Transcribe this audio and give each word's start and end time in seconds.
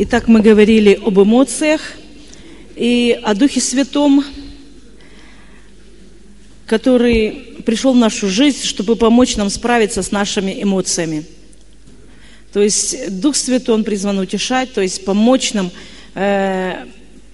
Итак, 0.00 0.28
мы 0.28 0.42
говорили 0.42 0.96
об 1.04 1.18
эмоциях 1.18 1.94
и 2.76 3.18
о 3.20 3.34
Духе 3.34 3.60
Святом, 3.60 4.24
который 6.66 7.56
пришел 7.66 7.94
в 7.94 7.96
нашу 7.96 8.28
жизнь, 8.28 8.62
чтобы 8.62 8.94
помочь 8.94 9.34
нам 9.34 9.50
справиться 9.50 10.04
с 10.04 10.12
нашими 10.12 10.62
эмоциями. 10.62 11.24
То 12.52 12.62
есть 12.62 13.18
Дух 13.20 13.34
Святой, 13.34 13.74
Он 13.74 13.82
призван 13.82 14.20
утешать, 14.20 14.72
то 14.72 14.80
есть 14.80 15.04
помочь 15.04 15.52
нам 15.52 15.72
э, 16.14 16.86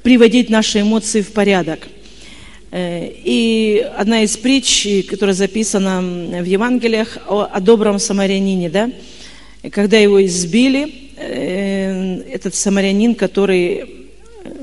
приводить 0.03 0.49
наши 0.49 0.81
эмоции 0.81 1.21
в 1.21 1.33
порядок. 1.33 1.87
Э, 2.71 3.07
и 3.07 3.87
одна 3.95 4.23
из 4.23 4.39
притч, 4.39 4.89
которая 5.11 5.35
записана 5.35 6.01
в 6.01 6.47
Евангелиях 6.47 7.19
о, 7.29 7.43
о 7.43 7.61
добром 7.61 7.99
самарянине, 7.99 8.71
да, 8.71 8.91
когда 9.71 9.99
его 9.99 10.25
избили, 10.25 11.04
этот 11.25 12.55
самарянин, 12.55 13.15
который 13.15 14.09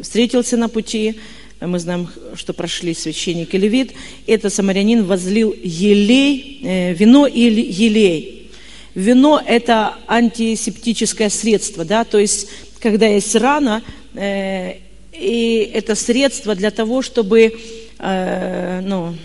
встретился 0.01 0.57
на 0.57 0.69
пути, 0.69 1.19
мы 1.59 1.79
знаем, 1.79 2.09
что 2.35 2.53
прошли 2.53 2.93
священник 2.93 3.53
и 3.53 3.57
левит, 3.57 3.93
этот 4.25 4.53
самарянин 4.53 5.03
возлил 5.05 5.55
елей, 5.61 6.59
э, 6.63 6.93
вино 6.93 7.27
или 7.27 7.61
елей. 7.61 8.51
Вино– 8.95 9.41
это 9.45 9.93
антисептическое 10.07 11.29
средство, 11.29 11.85
да, 11.85 12.03
то 12.03 12.17
есть, 12.17 12.49
когда 12.79 13.07
есть 13.07 13.35
рана, 13.35 13.83
э, 14.15 14.77
и 15.13 15.71
это 15.73 15.95
средство 15.95 16.55
для 16.55 16.71
того, 16.71 17.01
чтобы, 17.01 17.53
э, 17.99 18.81
ну, 18.83 19.15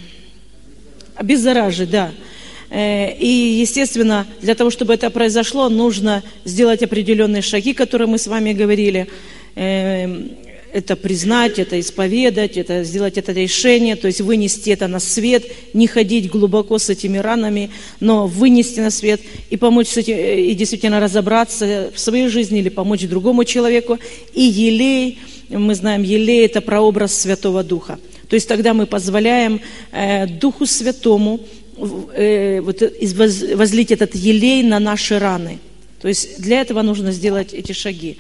обеззаражить, 1.16 1.90
да, 1.90 2.10
Э, 2.10 2.35
и, 2.70 3.58
естественно, 3.60 4.26
для 4.40 4.54
того, 4.54 4.70
чтобы 4.70 4.94
это 4.94 5.10
произошло, 5.10 5.68
нужно 5.68 6.22
сделать 6.44 6.82
определенные 6.82 7.42
шаги, 7.42 7.74
которые 7.74 8.08
мы 8.08 8.18
с 8.18 8.26
вами 8.26 8.52
говорили. 8.52 9.06
Э, 9.54 10.06
это 10.72 10.94
признать, 10.94 11.58
это 11.58 11.80
исповедать, 11.80 12.58
это 12.58 12.84
сделать 12.84 13.16
это 13.16 13.32
решение, 13.32 13.96
то 13.96 14.08
есть 14.08 14.20
вынести 14.20 14.68
это 14.68 14.88
на 14.88 15.00
свет, 15.00 15.44
не 15.72 15.86
ходить 15.86 16.28
глубоко 16.28 16.78
с 16.78 16.90
этими 16.90 17.16
ранами, 17.16 17.70
но 17.98 18.26
вынести 18.26 18.80
на 18.80 18.90
свет 18.90 19.22
и 19.48 19.56
помочь 19.56 19.88
с 19.88 19.96
этим, 19.96 20.16
э, 20.16 20.40
и 20.40 20.54
действительно 20.54 21.00
разобраться 21.00 21.90
в 21.94 21.98
своей 21.98 22.28
жизни 22.28 22.58
или 22.58 22.68
помочь 22.68 23.02
другому 23.02 23.44
человеку. 23.44 23.98
И 24.34 24.42
елей, 24.42 25.18
мы 25.48 25.74
знаем, 25.74 26.02
елей– 26.02 26.44
это 26.46 26.60
прообраз 26.60 27.14
Святого 27.14 27.62
Духа. 27.62 27.98
То 28.28 28.34
есть 28.34 28.48
тогда 28.48 28.74
мы 28.74 28.86
позволяем 28.86 29.60
э, 29.92 30.26
Духу 30.26 30.66
Святому 30.66 31.40
э, 31.78 32.60
вот, 32.60 32.82
возлить 33.54 33.92
этот 33.92 34.14
елей 34.14 34.62
на 34.62 34.78
наши 34.78 35.18
раны. 35.18 35.58
То 36.00 36.08
есть 36.08 36.40
для 36.40 36.60
этого 36.60 36.82
нужно 36.82 37.12
сделать 37.12 37.52
эти 37.52 37.72
шаги, 37.72 38.18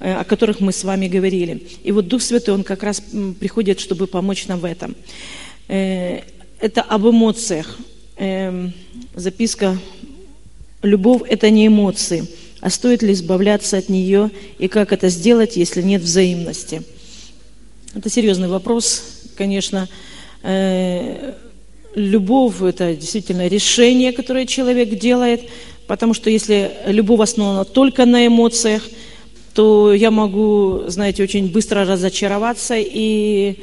э, 0.00 0.12
о 0.14 0.24
которых 0.24 0.60
мы 0.60 0.72
с 0.72 0.84
вами 0.84 1.08
говорили. 1.08 1.62
И 1.84 1.92
вот 1.92 2.08
Дух 2.08 2.22
Святой, 2.22 2.54
Он 2.54 2.64
как 2.64 2.82
раз 2.82 3.02
приходит, 3.38 3.80
чтобы 3.80 4.06
помочь 4.06 4.46
нам 4.46 4.60
в 4.60 4.64
этом. 4.64 4.94
Э, 5.68 6.20
это 6.60 6.82
об 6.82 7.06
эмоциях. 7.06 7.78
Э, 8.16 8.70
записка 9.14 9.78
«Любовь– 10.82 11.22
это 11.28 11.50
не 11.50 11.66
эмоции, 11.66 12.26
а 12.60 12.70
стоит 12.70 13.02
ли 13.02 13.12
избавляться 13.12 13.76
от 13.76 13.88
нее, 13.88 14.30
и 14.58 14.68
как 14.68 14.92
это 14.92 15.08
сделать, 15.08 15.56
если 15.56 15.82
нет 15.82 16.02
взаимности?» 16.02 16.82
Это 17.94 18.10
серьезный 18.10 18.48
вопрос, 18.48 19.22
конечно. 19.36 19.88
Любовь– 21.94 22.60
это 22.62 22.94
действительно 22.94 23.48
решение, 23.48 24.12
которое 24.12 24.46
человек 24.46 24.90
делает, 24.98 25.48
потому 25.86 26.14
что 26.14 26.30
если 26.30 26.70
любовь 26.86 27.20
основана 27.20 27.64
только 27.64 28.04
на 28.04 28.26
эмоциях, 28.26 28.82
то 29.54 29.92
я 29.92 30.10
могу, 30.10 30.84
знаете, 30.86 31.22
очень 31.22 31.50
быстро 31.50 31.84
разочароваться 31.84 32.74
и 32.76 33.56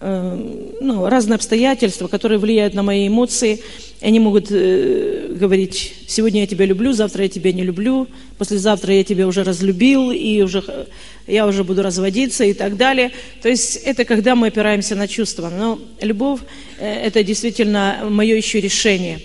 э, 0.00 0.76
ну, 0.80 1.06
разные 1.08 1.34
обстоятельства, 1.34 2.08
которые 2.08 2.38
влияют 2.38 2.72
на 2.72 2.82
мои 2.82 3.08
эмоции. 3.08 3.60
Они 4.02 4.18
могут 4.18 4.48
э, 4.50 5.28
говорить, 5.30 5.94
сегодня 6.08 6.40
я 6.42 6.46
тебя 6.46 6.66
люблю, 6.66 6.92
завтра 6.92 7.22
я 7.22 7.28
тебя 7.28 7.52
не 7.52 7.62
люблю, 7.62 8.08
послезавтра 8.36 8.94
я 8.94 9.04
тебя 9.04 9.26
уже 9.26 9.44
разлюбил, 9.44 10.10
и 10.10 10.42
уже, 10.42 10.64
я 11.26 11.46
уже 11.46 11.62
буду 11.62 11.82
разводиться 11.82 12.44
и 12.44 12.52
так 12.52 12.76
далее. 12.76 13.12
То 13.40 13.48
есть 13.48 13.76
это 13.76 14.04
когда 14.04 14.34
мы 14.34 14.48
опираемся 14.48 14.96
на 14.96 15.06
чувства. 15.06 15.50
Но 15.56 15.78
любовь 16.00 16.40
Э, 16.82 17.06
это 17.06 17.22
действительно 17.22 18.00
мое 18.10 18.34
еще 18.34 18.60
решение. 18.60 19.20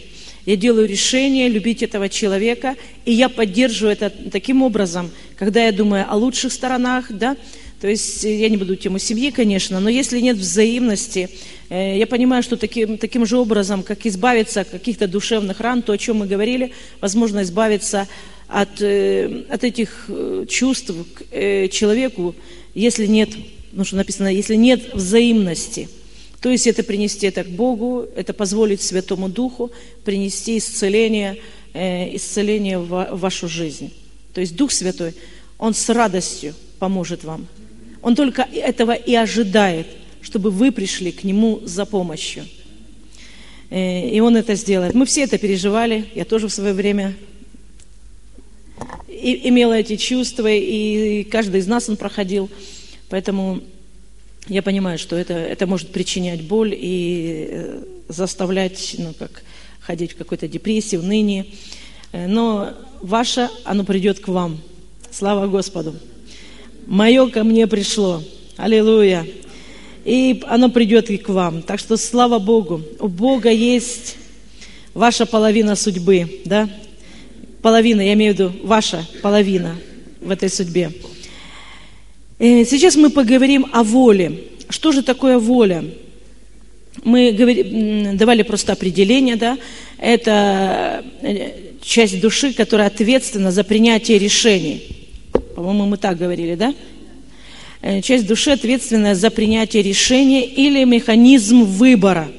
Я 0.46 0.56
делаю 0.56 0.88
решение 0.88 1.50
любить 1.50 1.82
этого 1.82 2.08
человека, 2.08 2.76
и 3.04 3.12
я 3.12 3.30
поддерживаю 3.30 3.94
это 3.94 4.12
таким 4.32 4.62
образом, 4.62 5.10
когда 5.38 5.66
я 5.66 5.72
думаю 5.72 6.06
о 6.08 6.16
лучших 6.16 6.54
сторонах, 6.54 7.12
да, 7.12 7.36
то 7.82 7.88
есть 7.88 8.24
э, 8.24 8.38
я 8.38 8.50
не 8.50 8.58
буду 8.58 8.76
тему 8.76 9.00
семьи, 9.00 9.32
конечно, 9.32 9.80
но 9.80 9.90
если 9.90 10.20
нет 10.20 10.38
взаимности, 10.38 11.30
э, 11.30 11.38
я 11.70 12.08
понимаю, 12.08 12.44
что 12.44 12.56
таким, 12.56 12.98
таким 12.98 13.26
же 13.26 13.38
образом, 13.38 13.84
как 13.84 14.06
избавиться 14.06 14.62
от 14.62 14.70
каких-то 14.70 15.08
душевных 15.08 15.60
ран, 15.60 15.82
то, 15.82 15.94
о 15.94 15.98
чем 15.98 16.18
мы 16.18 16.28
говорили, 16.28 16.72
возможно 17.02 17.42
избавиться 17.42 18.08
от, 18.48 18.82
от 18.82 19.64
этих 19.64 20.10
чувств 20.48 20.94
к 21.16 21.68
человеку, 21.70 22.36
если 22.74 23.06
нет, 23.06 23.30
ну 23.74 23.84
что 23.84 23.98
написано, 23.98 24.28
если 24.28 24.56
нет 24.56 24.94
взаимности– 24.94 25.90
то 26.42 26.50
есть 26.50 26.68
это 26.68 26.84
принести 26.84 27.28
это 27.28 27.44
к 27.44 27.48
Богу, 27.48 28.08
это 28.16 28.34
позволить 28.34 28.82
Святому 28.82 29.28
Духу 29.28 29.72
принести 30.06 30.58
исцеление, 30.58 31.38
э, 31.74 32.16
исцеление 32.16 32.78
в 32.78 33.10
вашу 33.12 33.48
жизнь. 33.48 33.94
То 34.34 34.42
есть 34.42 34.56
Дух 34.56 34.72
Святой, 34.72 35.16
Он 35.58 35.74
с 35.74 35.90
радостью 35.90 36.54
поможет 36.80 37.24
вам. 37.24 37.48
Он 38.04 38.16
только 38.16 38.48
этого 38.54 38.92
и 38.92 39.16
ожидает, 39.16 39.88
чтобы 40.28 40.52
вы 40.52 40.74
пришли 40.74 41.14
к 41.14 41.24
Нему 41.24 41.62
за 41.64 41.86
помощью. 41.86 42.46
Э, 43.70 44.10
и 44.10 44.20
Он 44.20 44.36
это 44.36 44.56
сделает. 44.56 44.94
Мы 44.94 45.06
все 45.06 45.22
это 45.22 45.38
переживали, 45.38 46.04
я 46.16 46.26
тоже 46.26 46.50
в 46.50 46.54
свое 46.54 46.74
время 46.74 47.16
имела 49.08 49.74
эти 49.74 49.96
чувства, 49.96 50.50
и 50.52 51.24
каждый 51.24 51.62
из 51.62 51.68
нас 51.68 51.88
он 51.88 51.96
проходил. 51.96 52.50
Поэтому 53.08 53.62
я 54.50 54.62
понимаю, 54.62 55.00
что 55.00 55.16
это, 55.16 55.34
это 55.34 55.66
может 55.66 55.94
причинять 55.94 56.42
боль 56.42 56.76
и 56.78 57.48
э, 57.50 57.84
заставлять, 58.10 58.96
ну, 58.98 59.14
как 59.18 59.44
ходить 59.80 60.12
в 60.12 60.18
какой-то 60.18 60.50
депрессии, 60.50 60.98
в 60.98 61.06
ныне. 61.06 61.46
Э, 62.12 62.28
но 62.28 62.74
ваше, 63.02 63.50
оно 63.64 63.86
придет 63.86 64.20
к 64.20 64.28
вам. 64.28 64.60
Слава 65.10 65.48
Господу. 65.48 65.96
Мое 66.86 67.30
ко 67.30 67.46
мне 67.46 67.66
пришло. 67.66 68.22
Аллилуйя. 68.58 69.26
И 70.08 70.42
оно 70.48 70.70
придет 70.70 71.10
и 71.10 71.18
к 71.18 71.28
вам. 71.28 71.62
Так 71.62 71.82
что 71.82 71.98
слава 71.98 72.40
Богу. 72.40 72.82
У 73.02 73.10
Бога 73.10 73.52
есть 73.52 74.16
ваша 74.94 75.26
половина 75.26 75.76
судьбы, 75.76 76.40
да? 76.46 76.70
Половина, 77.62 78.00
я 78.00 78.14
имею 78.14 78.34
в 78.34 78.40
виду 78.40 78.54
ваша 78.64 79.06
половина 79.22 79.76
в 80.22 80.32
этой 80.32 80.50
судьбе. 80.50 80.94
Э, 82.40 82.64
сейчас 82.64 82.96
мы 82.96 83.10
поговорим 83.10 83.66
о 83.74 83.84
воле. 83.84 84.46
Что 84.70 84.94
же 84.94 85.04
такое 85.04 85.40
воля? 85.40 85.84
Мы 87.04 88.14
давали 88.14 88.44
просто 88.44 88.72
определение, 88.72 89.36
да? 89.36 89.58
Это 89.98 91.04
э, 91.22 91.52
часть 91.82 92.22
души, 92.22 92.54
которая 92.54 92.88
ответственна 92.88 93.52
за 93.52 93.66
принятие 93.66 94.20
решений. 94.20 94.88
По-моему, 95.54 95.86
мы 95.86 95.98
так 95.98 96.18
говорили, 96.18 96.56
да? 96.56 96.74
Э, 97.82 98.02
часть 98.02 98.28
души 98.28 98.52
ответственная 98.52 99.16
за 99.16 99.30
принятие 99.30 99.84
решения 99.84 100.46
или 100.46 100.84
механизм 100.84 101.64
выбора. 101.64 102.30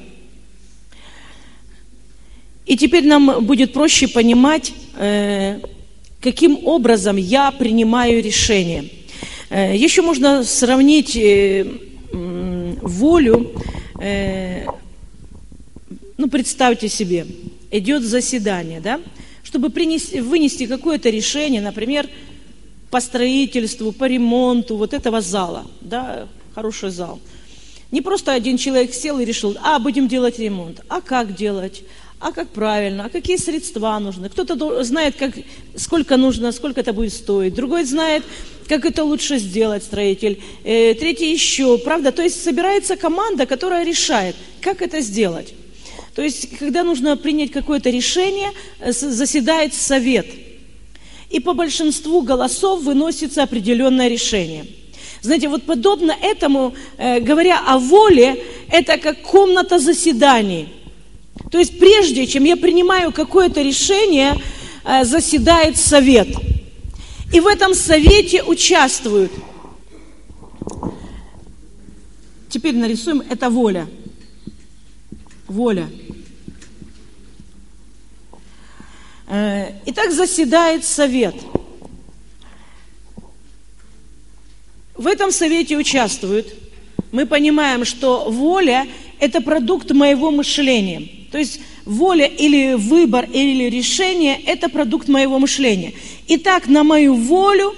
И 2.65 2.77
теперь 2.77 3.05
нам 3.05 3.43
будет 3.45 3.73
проще 3.73 4.07
понимать, 4.07 4.73
каким 6.21 6.67
образом 6.67 7.17
я 7.17 7.49
принимаю 7.49 8.21
решение– 8.21 8.85
Э, 9.49 9.75
еще 9.75 10.03
можно 10.03 10.43
сравнить 10.43 11.15
э, 11.15 11.65
волю, 12.11 13.51
э, 13.99 14.65
ну, 16.17 16.29
представьте 16.29 16.87
себе, 16.87 17.25
идет 17.71 18.03
заседание, 18.03 18.79
да, 18.79 19.01
чтобы 19.43 19.71
принести, 19.71 20.21
вынести 20.21 20.67
какое-то 20.67 21.09
решение, 21.09 21.61
например, 21.61 22.07
по 22.91 23.01
строительству, 23.01 23.91
по 23.91 24.05
ремонту 24.05 24.75
вот 24.75 24.93
этого 24.93 25.21
зала, 25.21 25.65
да, 25.81 26.27
хороший 26.55 26.89
зал. 26.89 27.19
Не 27.91 28.01
просто 28.01 28.33
один 28.33 28.57
человек 28.57 28.93
сел 28.93 29.19
и 29.19 29.25
решил, 29.25 29.57
а, 29.63 29.79
будем 29.79 30.07
делать 30.07 30.39
ремонт, 30.39 30.81
а 30.89 31.01
как 31.01 31.35
делать, 31.35 31.83
а 32.19 32.31
как 32.31 32.49
правильно, 32.49 33.05
а 33.05 33.09
какие 33.09 33.37
средства 33.37 33.97
нужны. 33.97 34.29
Кто-то 34.29 34.83
знает, 34.83 35.15
как, 35.15 35.33
сколько 35.75 36.17
нужно, 36.17 36.51
сколько 36.51 36.81
это 36.81 36.93
будет 36.93 37.13
стоить. 37.13 37.53
Другой 37.55 37.85
знает, 37.85 38.23
как 38.67 38.85
это 38.85 39.03
лучше 39.03 39.39
сделать, 39.39 39.83
строитель. 39.83 40.39
Э, 40.63 40.93
третий 40.93 41.31
еще, 41.31 41.77
правда? 41.77 42.11
То 42.11 42.21
есть 42.21 42.43
собирается 42.43 42.95
команда, 42.95 43.45
которая 43.45 43.85
решает, 43.85 44.35
как 44.61 44.81
это 44.81 45.01
сделать. 45.01 45.53
То 46.13 46.21
есть, 46.21 46.57
когда 46.57 46.83
нужно 46.83 47.15
принять 47.17 47.51
какое-то 47.51 47.89
решение, 47.89 48.51
э, 48.79 48.91
заседает 48.91 49.73
совет. 49.73 50.27
И 51.29 51.39
по 51.39 51.53
большинству 51.53 52.21
голосов 52.21 52.83
выносится 52.83 53.43
определенное 53.43 54.07
решение. 54.07 54.65
Знаете, 55.21 55.49
вот 55.49 55.63
подобно 55.63 56.15
этому, 56.21 56.73
э, 56.97 57.19
говоря 57.19 57.59
о 57.59 57.77
воле, 57.77 58.43
это 58.71 58.97
как 58.97 59.21
комната 59.21 59.77
заседаний. 59.77 60.69
То 61.51 61.59
есть 61.59 61.79
прежде 61.79 62.25
чем 62.25 62.45
я 62.45 62.55
принимаю 62.55 63.11
какое-то 63.11 63.61
решение, 63.61 64.35
э, 64.85 65.03
заседает 65.03 65.77
совет. 65.77 66.29
И 67.33 67.39
в 67.39 67.47
этом 67.47 67.75
совете 67.75 68.43
участвуют. 68.43 69.31
Теперь 72.49 72.75
нарисуем, 72.75 73.21
это 73.29 73.49
воля. 73.49 73.87
Воля. 75.47 75.87
Э, 75.91 76.09
итак, 79.29 80.11
заседает 80.11 80.83
совет. 80.85 81.35
В 84.95 85.07
этом 85.07 85.31
совете 85.31 85.77
участвуют. 85.77 86.53
Мы 87.11 87.25
понимаем, 87.25 87.85
что 87.85 88.29
воля– 88.29 88.87
это 89.19 89.39
продукт 89.41 89.91
моего 89.91 90.31
мышления. 90.31 91.07
То 91.31 91.37
есть 91.37 91.61
воля 91.85 92.25
или 92.25 92.73
выбор 92.73 93.25
или 93.31 93.69
решение– 93.69 94.39
это 94.45 94.67
продукт 94.67 95.07
моего 95.07 95.39
мышления. 95.39 95.93
Итак, 96.27 96.67
на 96.67 96.83
мою 96.83 97.13
волю 97.13 97.75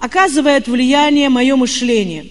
оказывает 0.00 0.68
влияние 0.68 1.28
мое 1.28 1.54
мышление. 1.54 2.26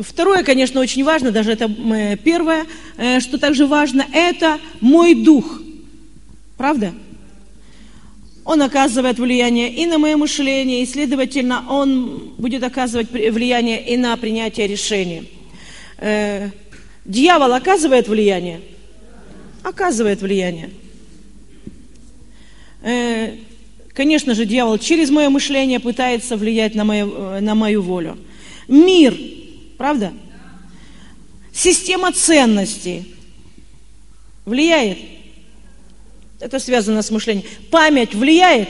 Второе, 0.00 0.42
конечно, 0.42 0.80
очень 0.80 1.04
важно, 1.04 1.32
даже 1.32 1.52
это 1.52 1.68
первое, 2.24 2.66
э, 2.96 3.20
что 3.20 3.36
также 3.36 3.66
важно, 3.66 4.06
это 4.12 4.58
мой 4.80 5.14
дух. 5.14 5.60
Правда? 6.56 6.94
Он 8.44 8.62
оказывает 8.62 9.18
влияние 9.18 9.72
и 9.72 9.84
на 9.84 9.98
мое 9.98 10.16
мышление, 10.16 10.82
и, 10.82 10.86
следовательно, 10.86 11.64
он 11.68 12.32
будет 12.38 12.62
оказывать 12.62 13.10
влияние 13.10 13.84
и 13.86 13.96
на 13.98 14.16
принятие 14.16 14.66
решений. 14.66 15.30
Э, 15.98 16.48
дьявол 17.04 17.52
оказывает 17.52 18.08
влияние? 18.08 18.60
Оказывает 19.62 20.22
влияние. 20.22 20.70
Э, 22.82 23.34
конечно 23.92 24.34
же, 24.34 24.46
дьявол 24.46 24.78
через 24.78 25.10
мое 25.10 25.28
мышление 25.28 25.80
пытается 25.80 26.38
влиять 26.38 26.74
на 26.74 26.84
мою, 26.84 27.40
на 27.40 27.54
мою 27.54 27.82
волю. 27.82 28.16
Мир– 28.68 29.14
Правда? 29.82 30.12
Система 31.52 32.12
ценностей 32.12 33.16
влияет. 34.44 34.96
Это 36.38 36.60
связано 36.60 37.02
с 37.02 37.10
мышлением. 37.10 37.44
Память 37.68 38.14
влияет. 38.14 38.68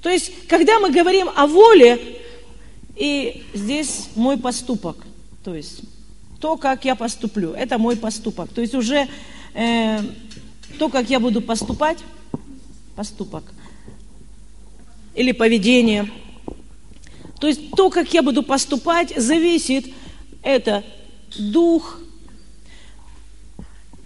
То 0.00 0.08
есть, 0.08 0.32
когда 0.48 0.78
мы 0.78 0.90
говорим 0.90 1.28
о 1.36 1.46
воле, 1.46 2.00
и 2.96 3.44
здесь 3.52 4.08
мой 4.14 4.38
поступок, 4.38 4.96
то 5.44 5.54
есть 5.54 5.82
то, 6.40 6.56
как 6.56 6.86
я 6.86 6.94
поступлю, 6.94 7.52
это 7.52 7.76
мой 7.76 7.96
поступок. 7.96 8.50
То 8.54 8.62
есть 8.62 8.74
уже 8.74 9.08
э, 9.52 10.00
то, 10.78 10.88
как 10.88 11.10
я 11.10 11.20
буду 11.20 11.42
поступать, 11.42 11.98
поступок 12.96 13.44
или 15.14 15.32
поведение– 15.32 16.10
то 17.40 17.46
есть 17.46 17.70
то, 17.76 17.90
как 17.90 18.12
я 18.14 18.22
буду 18.22 18.42
поступать, 18.42 19.12
зависит 19.16 19.86
это 20.42 20.82
дух, 21.38 22.00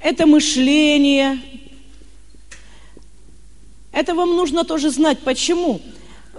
это 0.00 0.26
мышление. 0.26 1.40
Это 3.92 4.14
вам 4.14 4.36
нужно 4.36 4.64
тоже 4.64 4.90
знать, 4.90 5.18
почему. 5.20 5.80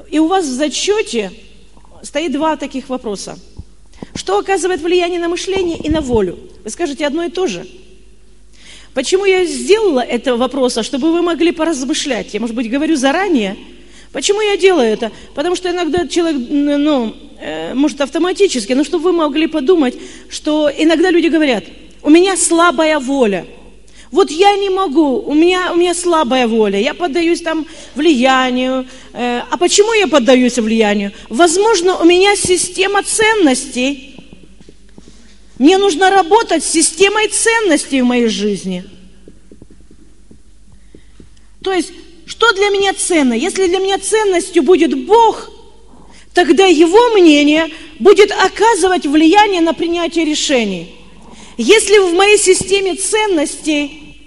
И 0.10 0.20
у 0.20 0.28
вас 0.28 0.46
в 0.46 0.52
зачете 0.52 1.32
стоит 2.02 2.32
два 2.32 2.58
таких 2.58 2.90
вопроса. 2.90 3.40
Что 4.16 4.38
оказывает 4.38 4.82
влияние 4.82 5.20
на 5.20 5.30
мышление 5.30 5.78
и 5.78 5.90
на 5.90 6.02
волю? 6.02 6.38
Вы 6.64 6.70
скажете 6.70 7.06
одно 7.08 7.24
и 7.24 7.30
то 7.30 7.48
же. 7.48 7.66
Почему 8.94 9.26
я 9.26 9.46
сделала 9.46 10.02
это 10.02 10.36
вопроса, 10.36 10.84
чтобы 10.84 11.12
вы 11.12 11.22
могли 11.22 11.52
поразмышлять? 11.52 12.34
Я, 12.34 12.40
может 12.40 12.56
быть, 12.56 12.70
говорю 12.70 12.96
заранее– 12.96 13.58
Почему 14.14 14.42
я 14.42 14.58
делаю 14.58 14.94
это? 14.94 15.12
Потому 15.34 15.56
что 15.56 15.72
иногда 15.72 16.08
человек, 16.08 16.40
ну, 16.50 17.16
э, 17.40 17.74
может 17.74 18.00
автоматически, 18.00 18.74
но 18.74 18.84
чтобы 18.84 19.06
вы 19.06 19.12
могли 19.12 19.48
подумать, 19.48 19.96
что 20.30 20.70
иногда 20.78 21.10
люди 21.10 21.28
говорят, 21.28 21.64
у 22.04 22.12
меня 22.12 22.38
слабая 22.38 23.00
воля. 23.00 23.48
Вот 24.12 24.30
я 24.30 24.56
не 24.56 24.70
могу, 24.70 25.20
у 25.20 25.34
меня, 25.34 25.74
у 25.74 25.76
меня 25.76 25.96
слабая 25.96 26.48
воля, 26.48 26.80
я 26.80 26.94
поддаюсь 26.94 27.42
там 27.42 27.66
влиянию. 27.96 28.86
Э, 29.14 29.42
а 29.50 29.58
почему 29.58 29.92
я 29.94 30.08
поддаюсь 30.08 30.60
влиянию? 30.60 31.12
Возможно, 31.30 31.98
у 31.98 32.06
меня 32.06 32.36
система 32.36 33.02
ценностей. 33.02 34.16
Мне 35.58 35.80
нужно 35.80 36.12
работать 36.12 36.64
с 36.64 36.70
системой 36.70 37.30
ценностей 37.30 38.04
в 38.04 38.06
моей 38.06 38.28
жизни. 38.28 38.86
То 41.64 41.72
есть 41.72 41.92
что 42.34 42.52
для 42.54 42.70
меня 42.70 42.96
ценно? 42.96 43.34
Если 43.34 43.68
для 43.68 43.78
меня 43.78 44.00
ценностью 44.00 44.64
будет 44.64 45.06
Бог, 45.06 45.52
тогда 46.34 46.66
Его 46.66 47.12
мнение 47.12 47.70
будет 48.00 48.32
оказывать 48.32 49.06
влияние 49.06 49.62
на 49.62 49.76
принятие 49.76 50.26
решений. 50.26 50.96
Если 51.60 52.00
в 52.00 52.12
моей 52.16 52.40
системе 52.40 52.96
ценностей, 52.96 54.18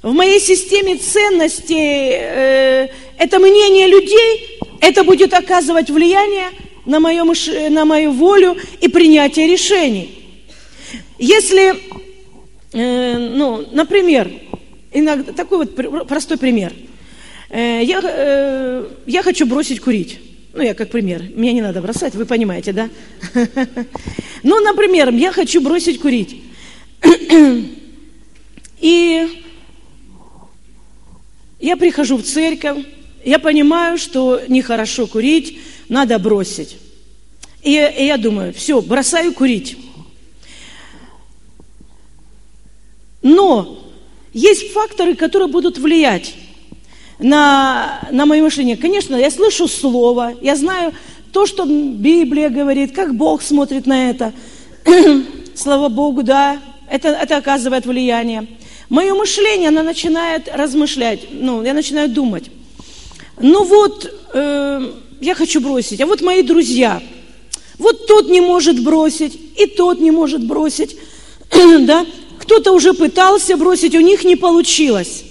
в 0.00 0.12
моей 0.12 0.38
системе 0.38 0.94
ценностей 0.94 2.12
э, 2.12 2.88
это 3.18 3.40
мнение 3.40 3.88
людей, 3.88 4.60
это 4.80 5.02
будет 5.02 5.34
оказывать 5.34 5.90
влияние 5.90 6.50
на, 6.86 7.00
мое, 7.00 7.24
на 7.68 7.84
мою 7.84 8.12
волю 8.12 8.56
и 8.80 8.86
принятие 8.86 9.48
решений. 9.48 10.22
Если, 11.18 11.74
э, 12.72 13.18
ну, 13.18 13.66
например, 13.72 14.30
Иногда, 14.92 15.32
такой 15.32 15.58
вот 15.58 16.08
простой 16.08 16.36
пример. 16.36 16.72
Э, 17.48 17.80
я, 17.82 18.00
э, 18.02 18.86
я 19.06 19.22
хочу 19.22 19.46
бросить 19.46 19.80
курить. 19.80 20.20
Ну, 20.52 20.62
я 20.62 20.74
как 20.74 20.90
пример. 20.90 21.22
Меня 21.34 21.52
не 21.52 21.62
надо 21.62 21.80
бросать, 21.80 22.14
вы 22.14 22.26
понимаете, 22.26 22.72
да? 22.72 22.88
Ну, 24.42 24.58
например, 24.60 25.12
я 25.12 25.32
хочу 25.32 25.60
бросить 25.60 26.00
курить. 26.00 26.42
И 28.80 29.42
я 31.60 31.76
прихожу 31.76 32.16
в 32.16 32.22
церковь, 32.22 32.78
я 33.22 33.38
понимаю, 33.38 33.98
что 33.98 34.40
нехорошо 34.48 35.06
курить, 35.06 35.60
надо 35.90 36.18
бросить. 36.18 36.78
И, 37.62 37.72
и 37.72 38.06
я 38.06 38.16
думаю, 38.16 38.54
все, 38.54 38.80
бросаю 38.80 39.34
курить. 39.34 39.76
Но 43.20 43.89
есть 44.32 44.72
факторы, 44.72 45.14
которые 45.14 45.48
будут 45.48 45.78
влиять 45.78 46.34
на, 47.18 48.00
на 48.10 48.26
мое 48.26 48.42
мышление. 48.42 48.76
Конечно, 48.76 49.16
я 49.16 49.30
слышу 49.30 49.68
слово, 49.68 50.34
я 50.40 50.56
знаю 50.56 50.92
то, 51.32 51.46
что 51.46 51.64
Библия 51.64 52.48
говорит, 52.48 52.94
как 52.94 53.14
Бог 53.14 53.42
смотрит 53.42 53.86
на 53.86 54.10
это. 54.10 54.32
Слава 55.54 55.88
Богу, 55.88 56.22
да, 56.22 56.60
это, 56.90 57.08
это 57.08 57.36
оказывает 57.36 57.86
влияние. 57.86 58.46
Мое 58.88 59.14
мышление, 59.14 59.68
оно 59.68 59.82
начинает 59.82 60.48
размышлять, 60.52 61.20
ну, 61.30 61.62
я 61.62 61.74
начинаю 61.74 62.08
думать. 62.08 62.50
Ну 63.38 63.64
вот, 63.64 64.12
э, 64.34 64.92
я 65.20 65.34
хочу 65.34 65.60
бросить, 65.60 66.00
а 66.00 66.06
вот 66.06 66.22
мои 66.22 66.42
друзья, 66.42 67.00
вот 67.78 68.06
тот 68.06 68.28
не 68.28 68.40
может 68.40 68.82
бросить, 68.82 69.38
и 69.56 69.66
тот 69.66 70.00
не 70.00 70.10
может 70.10 70.44
бросить, 70.44 70.96
да, 71.50 72.04
кто-то 72.50 72.72
уже 72.72 72.94
пытался 72.94 73.56
бросить, 73.56 73.94
у 73.94 74.00
них 74.00 74.24
не 74.24 74.34
получилось. 74.34 75.22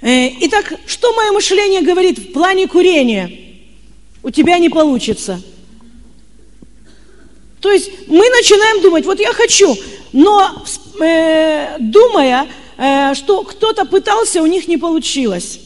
Э, 0.00 0.30
итак, 0.40 0.72
что 0.86 1.12
мое 1.12 1.32
мышление 1.32 1.82
говорит 1.82 2.18
в 2.18 2.32
плане 2.32 2.66
курения? 2.66 3.30
У 4.22 4.30
тебя 4.30 4.56
не 4.58 4.70
получится. 4.70 5.42
То 7.60 7.70
есть 7.70 7.90
мы 8.08 8.26
начинаем 8.30 8.80
думать, 8.80 9.04
вот 9.04 9.20
я 9.20 9.34
хочу, 9.34 9.76
но 10.14 10.64
э, 10.98 11.76
думая, 11.78 12.48
э, 12.78 13.12
что 13.14 13.42
кто-то 13.42 13.84
пытался, 13.84 14.40
у 14.40 14.46
них 14.46 14.66
не 14.66 14.78
получилось. 14.78 15.60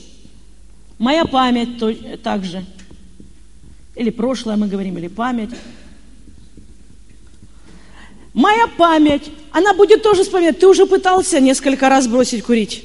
Моя 0.98 1.24
память 1.24 1.78
то, 1.78 1.94
также. 2.16 2.64
Или 3.94 4.10
прошлое 4.10 4.56
мы 4.56 4.66
говорим, 4.66 4.98
или 4.98 5.06
память. 5.06 5.50
Моя 8.34 8.66
память, 8.66 9.30
она 9.52 9.74
будет 9.74 10.02
тоже 10.02 10.22
вспоминать. 10.24 10.58
Ты 10.58 10.66
уже 10.66 10.86
пытался 10.86 11.40
несколько 11.40 11.88
раз 11.88 12.06
бросить 12.06 12.44
курить. 12.44 12.84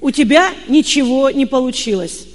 У 0.00 0.10
тебя 0.10 0.50
ничего 0.68 1.30
не 1.30 1.46
получилось. 1.46 2.26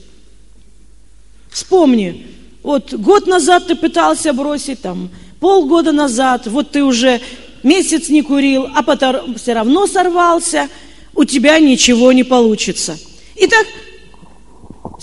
Вспомни, 1.50 2.26
вот 2.64 2.94
год 2.94 3.28
назад 3.28 3.68
ты 3.68 3.76
пытался 3.76 4.34
бросить, 4.34 4.82
там, 4.82 5.10
полгода 5.40 5.92
назад, 5.92 6.48
вот 6.48 6.72
ты 6.72 6.84
уже 6.84 7.22
месяц 7.62 8.10
не 8.10 8.22
курил, 8.22 8.68
а 8.74 8.82
потом 8.82 9.36
все 9.36 9.54
равно 9.54 9.88
сорвался, 9.88 10.70
у 11.14 11.26
тебя 11.26 11.60
ничего 11.60 12.12
не 12.12 12.24
получится. 12.24 12.98
Итак, 13.36 13.68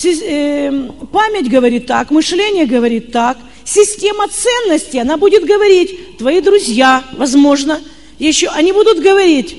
э, 0.05 0.89
память 1.13 1.49
говорит 1.49 1.87
так, 1.87 2.11
мышление 2.11 2.67
говорит 2.67 3.13
так, 3.13 3.39
система 3.65 4.27
ценностей, 4.29 4.99
она 4.99 5.17
будет 5.17 5.45
говорить, 5.45 6.19
твои 6.19 6.41
друзья, 6.41 7.05
возможно, 7.13 7.81
еще, 8.27 8.49
они 8.49 8.73
будут 8.73 9.01
говорить, 9.01 9.57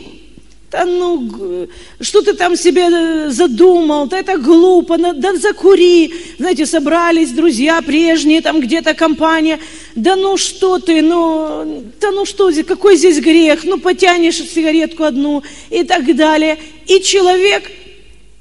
да 0.72 0.86
ну, 0.86 1.68
что 2.00 2.22
ты 2.22 2.34
там 2.34 2.56
себе 2.56 2.84
э, 2.84 3.30
задумал, 3.30 4.08
да 4.08 4.20
это 4.20 4.38
глупо, 4.38 4.98
да 4.98 5.36
закури. 5.36 6.14
Знаете, 6.38 6.66
собрались 6.66 7.32
друзья 7.32 7.82
прежние, 7.82 8.42
там 8.42 8.62
где-то 8.62 8.94
компания, 8.94 9.60
да 9.96 10.16
ну 10.16 10.38
что 10.38 10.80
ты, 10.80 11.02
ну, 11.02 11.84
да 12.00 12.12
ну 12.12 12.24
что, 12.24 12.50
какой 12.64 12.96
здесь 12.96 13.20
грех, 13.20 13.66
ну 13.66 13.80
потянешь 13.80 14.38
сигаретку 14.38 15.04
одну 15.04 15.44
и 15.70 15.84
так 15.84 16.16
далее. 16.16 16.58
И 16.88 17.02
человек, 17.02 17.70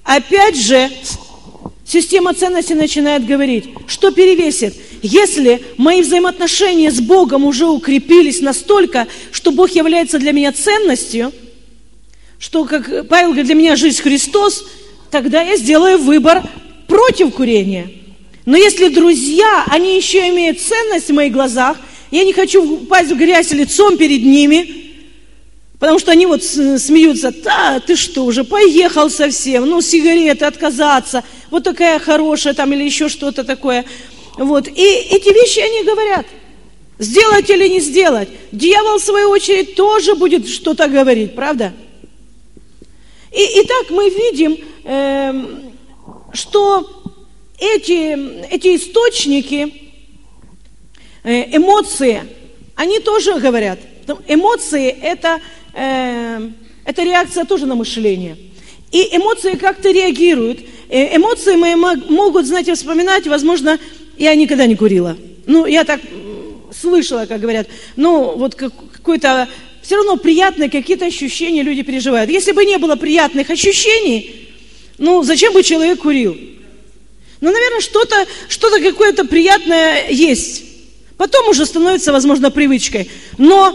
опять 0.04 0.56
же, 0.56 0.88
система 1.84 2.32
ценностей 2.34 2.74
начинает 2.74 3.26
говорить, 3.26 3.70
что 3.88 4.12
перевесит. 4.12 4.74
Если 5.02 5.64
мои 5.76 6.02
взаимоотношения 6.02 6.90
с 6.90 7.00
Богом 7.00 7.44
уже 7.44 7.66
укрепились 7.66 8.40
настолько, 8.40 9.06
что 9.32 9.50
Бог 9.50 9.70
является 9.70 10.18
для 10.18 10.32
меня 10.32 10.52
ценностью– 10.52 11.32
что, 12.40 12.64
как 12.64 13.06
Павел 13.06 13.28
говорит, 13.28 13.46
для 13.46 13.54
меня 13.54 13.76
жизнь 13.76 14.02
Христос, 14.02 14.64
тогда 15.10 15.42
я 15.42 15.56
сделаю 15.56 15.98
выбор 15.98 16.42
против 16.88 17.34
курения. 17.34 17.90
Но 18.46 18.56
если 18.56 18.88
друзья, 18.88 19.64
они 19.68 19.96
еще 19.96 20.30
имеют 20.30 20.58
ценность 20.58 21.10
в 21.10 21.12
моих 21.12 21.32
глазах, 21.32 21.76
я 22.10 22.24
не 22.24 22.32
хочу 22.32 22.64
упасть 22.64 23.12
в 23.12 23.16
грязь 23.16 23.52
лицом 23.52 23.98
перед 23.98 24.24
ними, 24.24 24.94
потому 25.78 25.98
что 25.98 26.12
они 26.12 26.24
вот 26.24 26.42
смеются, 26.42 27.30
да, 27.30 27.78
ты 27.78 27.94
что, 27.94 28.24
уже 28.24 28.42
поехал 28.42 29.10
совсем, 29.10 29.66
ну, 29.66 29.82
сигареты 29.82 30.46
отказаться, 30.46 31.22
вот 31.50 31.64
такая 31.64 31.98
хорошая 31.98 32.54
там 32.54 32.72
или 32.72 32.82
еще 32.82 33.10
что-то 33.10 33.44
такое. 33.44 33.84
Вот, 34.40 34.68
и 34.68 34.72
эти 34.72 35.28
вещи 35.34 35.58
они 35.58 35.84
говорят, 35.84 36.24
сделать 36.98 37.50
или 37.50 37.68
не 37.68 37.78
сделать. 37.78 38.30
Дьявол, 38.52 38.96
в 38.96 39.02
свою 39.02 39.28
очередь, 39.28 39.74
тоже 39.74 40.14
будет 40.14 40.48
что-то 40.48 40.88
говорить, 40.88 41.34
правда? 41.34 41.74
И, 43.30 43.46
итак, 43.56 43.90
мы 43.90 44.08
видим, 44.08 44.56
э, 44.84 45.44
что 46.32 46.88
эти, 47.58 48.46
эти 48.50 48.76
источники, 48.76 49.90
э, 51.22 51.54
эмоции, 51.54 52.22
они 52.76 52.98
тоже 53.00 53.38
говорят. 53.40 53.78
Эмоции 54.26 54.88
это, 54.88 55.38
э, 55.74 56.48
это 56.86 57.02
реакция 57.02 57.44
тоже 57.44 57.66
на 57.66 57.74
мышление. 57.74 58.38
И 58.90 59.14
эмоции 59.14 59.52
как-то 59.56 59.90
реагируют. 59.90 60.60
Э, 60.88 61.14
эмоции 61.14 61.56
мои 61.56 61.74
могут, 61.74 62.46
знаете, 62.46 62.74
вспоминать, 62.74 63.26
возможно, 63.26 63.78
я 64.20 64.34
никогда 64.34 64.66
не 64.66 64.76
курила. 64.76 65.16
Ну, 65.46 65.66
я 65.66 65.82
так 65.84 66.00
слышала, 66.78 67.24
как 67.26 67.40
говорят, 67.40 67.66
ну, 67.96 68.36
вот 68.36 68.54
какой-то 68.54 69.48
все 69.82 69.96
равно 69.96 70.16
приятные 70.18 70.70
какие-то 70.70 71.06
ощущения 71.06 71.62
люди 71.62 71.82
переживают. 71.82 72.30
Если 72.30 72.52
бы 72.52 72.64
не 72.64 72.76
было 72.76 72.96
приятных 72.96 73.48
ощущений, 73.48 74.48
ну, 74.98 75.22
зачем 75.22 75.54
бы 75.54 75.62
человек 75.62 76.00
курил? 76.00 76.36
Ну, 77.40 77.50
наверное, 77.50 77.80
что-то, 77.80 78.26
что-то 78.48 78.80
какое-то 78.82 79.24
приятное 79.24 80.10
есть. 80.10 80.64
Потом 81.16 81.48
уже 81.48 81.64
становится, 81.64 82.12
возможно, 82.12 82.50
привычкой. 82.50 83.10
Но, 83.38 83.74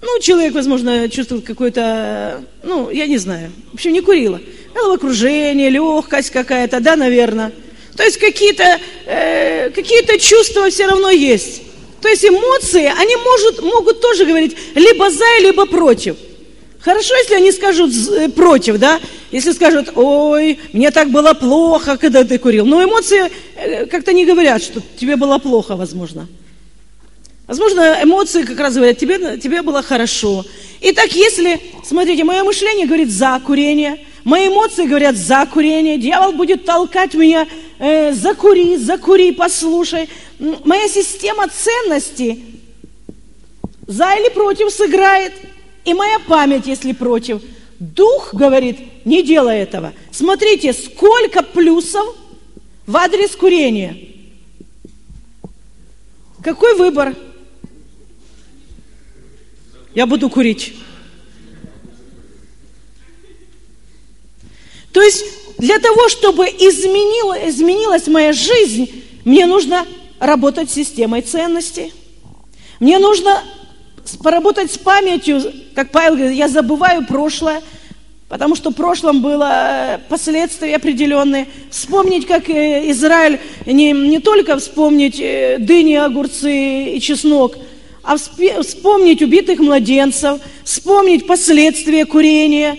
ну, 0.00 0.20
человек, 0.20 0.54
возможно, 0.54 1.08
чувствует 1.08 1.44
какое-то, 1.44 2.44
ну, 2.62 2.90
я 2.90 3.08
не 3.08 3.18
знаю, 3.18 3.50
в 3.72 3.74
общем, 3.74 3.92
не 3.92 4.00
курила. 4.00 4.40
Головокружение, 4.72 5.68
легкость 5.68 6.30
какая-то, 6.30 6.78
да, 6.78 6.94
наверное. 6.94 7.52
То 7.96 8.02
есть 8.04 8.18
какие-то, 8.18 8.80
э, 9.06 9.70
какие-то 9.70 10.18
чувства 10.18 10.68
все 10.70 10.86
равно 10.86 11.10
есть. 11.10 11.62
То 12.00 12.08
есть 12.08 12.24
эмоции, 12.24 12.92
они 12.96 13.16
может, 13.16 13.62
могут 13.62 14.00
тоже 14.00 14.26
говорить 14.26 14.56
либо 14.74 15.10
за, 15.10 15.24
либо 15.40 15.66
против. 15.66 16.16
Хорошо, 16.80 17.16
если 17.16 17.34
они 17.34 17.50
скажут 17.50 17.92
э, 18.12 18.28
против, 18.28 18.78
да? 18.78 19.00
Если 19.32 19.50
скажут, 19.52 19.90
ой, 19.96 20.58
мне 20.72 20.90
так 20.92 21.10
было 21.10 21.34
плохо, 21.34 21.96
когда 21.96 22.22
ты 22.22 22.38
курил. 22.38 22.64
Но 22.64 22.84
эмоции 22.84 23.30
э, 23.56 23.86
как-то 23.86 24.12
не 24.12 24.24
говорят, 24.24 24.62
что 24.62 24.80
тебе 24.96 25.16
было 25.16 25.38
плохо, 25.38 25.74
возможно. 25.74 26.28
Возможно, 27.48 27.98
эмоции 28.02 28.42
как 28.42 28.58
раз 28.60 28.74
говорят, 28.74 28.98
тебе, 28.98 29.38
тебе 29.38 29.62
было 29.62 29.82
хорошо. 29.82 30.44
Итак, 30.80 31.12
если, 31.12 31.60
смотрите, 31.84 32.24
мое 32.24 32.44
мышление 32.44 32.86
говорит 32.86 33.10
за 33.10 33.40
курение, 33.44 34.04
мои 34.24 34.48
эмоции 34.48 34.86
говорят 34.86 35.16
за 35.16 35.46
курение, 35.46 35.96
дьявол 35.96 36.32
будет 36.32 36.64
толкать 36.64 37.14
меня, 37.14 37.46
э, 37.78 38.12
закури, 38.12 38.76
закури, 38.76 39.32
послушай 39.32 40.08
моя 40.38 40.88
система 40.88 41.48
ценностей 41.48 42.44
за 43.86 44.14
или 44.14 44.28
против 44.30 44.70
сыграет, 44.70 45.32
и 45.84 45.94
моя 45.94 46.18
память, 46.18 46.66
если 46.66 46.92
против. 46.92 47.42
Дух 47.78 48.34
говорит, 48.34 49.04
не 49.04 49.22
делай 49.22 49.58
этого. 49.58 49.92
Смотрите, 50.10 50.72
сколько 50.72 51.42
плюсов 51.42 52.16
в 52.86 52.96
адрес 52.96 53.36
курения. 53.36 53.96
Какой 56.42 56.76
выбор? 56.76 57.14
Я 59.94 60.06
буду 60.06 60.28
курить. 60.28 60.74
То 64.92 65.02
есть 65.02 65.24
для 65.58 65.78
того, 65.78 66.08
чтобы 66.08 66.46
изменила, 66.46 67.48
изменилась 67.48 68.06
моя 68.06 68.32
жизнь, 68.32 69.04
мне 69.24 69.46
нужно 69.46 69.86
работать 70.18 70.70
с 70.70 70.74
системой 70.74 71.22
ценностей. 71.22 71.92
Мне 72.78 72.98
нужно 72.98 73.42
поработать 74.22 74.70
с 74.70 74.78
памятью, 74.78 75.42
как 75.74 75.90
Павел 75.90 76.16
говорит, 76.16 76.36
я 76.36 76.48
забываю 76.48 77.06
прошлое, 77.06 77.62
потому 78.28 78.54
что 78.54 78.70
в 78.70 78.74
прошлом 78.74 79.22
было 79.22 79.50
э, 79.50 79.98
последствия 80.08 80.76
определенные. 80.76 81.46
Вспомнить, 81.70 82.26
как 82.26 82.48
э, 82.48 82.90
Израиль, 82.90 83.40
не, 83.64 83.92
не 83.92 84.20
только 84.20 84.58
вспомнить 84.58 85.18
э, 85.18 85.56
дыни, 85.58 85.94
огурцы 85.94 86.96
и 86.96 87.00
чеснок, 87.00 87.56
а 88.02 88.16
вспомнить 88.16 89.22
убитых 89.22 89.58
младенцев, 89.58 90.40
вспомнить 90.64 91.26
последствия 91.26 92.04
курения. 92.04 92.78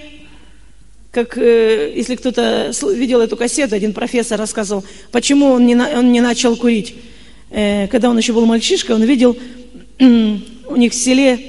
Как, 1.18 1.36
если 1.36 2.16
кто-то 2.16 2.72
видел 2.94 3.22
эту 3.22 3.36
кассету, 3.36 3.74
один 3.74 3.94
профессор 3.94 4.38
рассказывал, 4.38 4.84
почему 5.12 5.48
он 5.48 5.66
не, 5.66 5.76
он 5.76 6.12
не 6.12 6.22
начал 6.22 6.56
курить. 6.56 6.94
Э, 7.50 7.88
когда 7.88 8.12
он 8.12 8.20
еще 8.20 8.34
был 8.34 8.46
мальчишкой, 8.46 8.94
он 8.94 9.02
видел 9.02 9.36
у 10.00 10.76
них 10.76 10.92
в 10.92 10.96
селе 10.96 11.40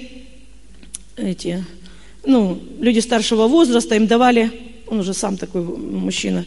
эти, 1.18 1.66
ну, 2.24 2.58
люди 2.80 3.00
старшего 3.00 3.46
возраста, 3.46 3.94
им 3.94 4.06
давали, 4.06 4.50
он 4.86 5.00
уже 5.00 5.12
сам 5.12 5.36
такой 5.36 5.60
мужчина, 5.60 6.46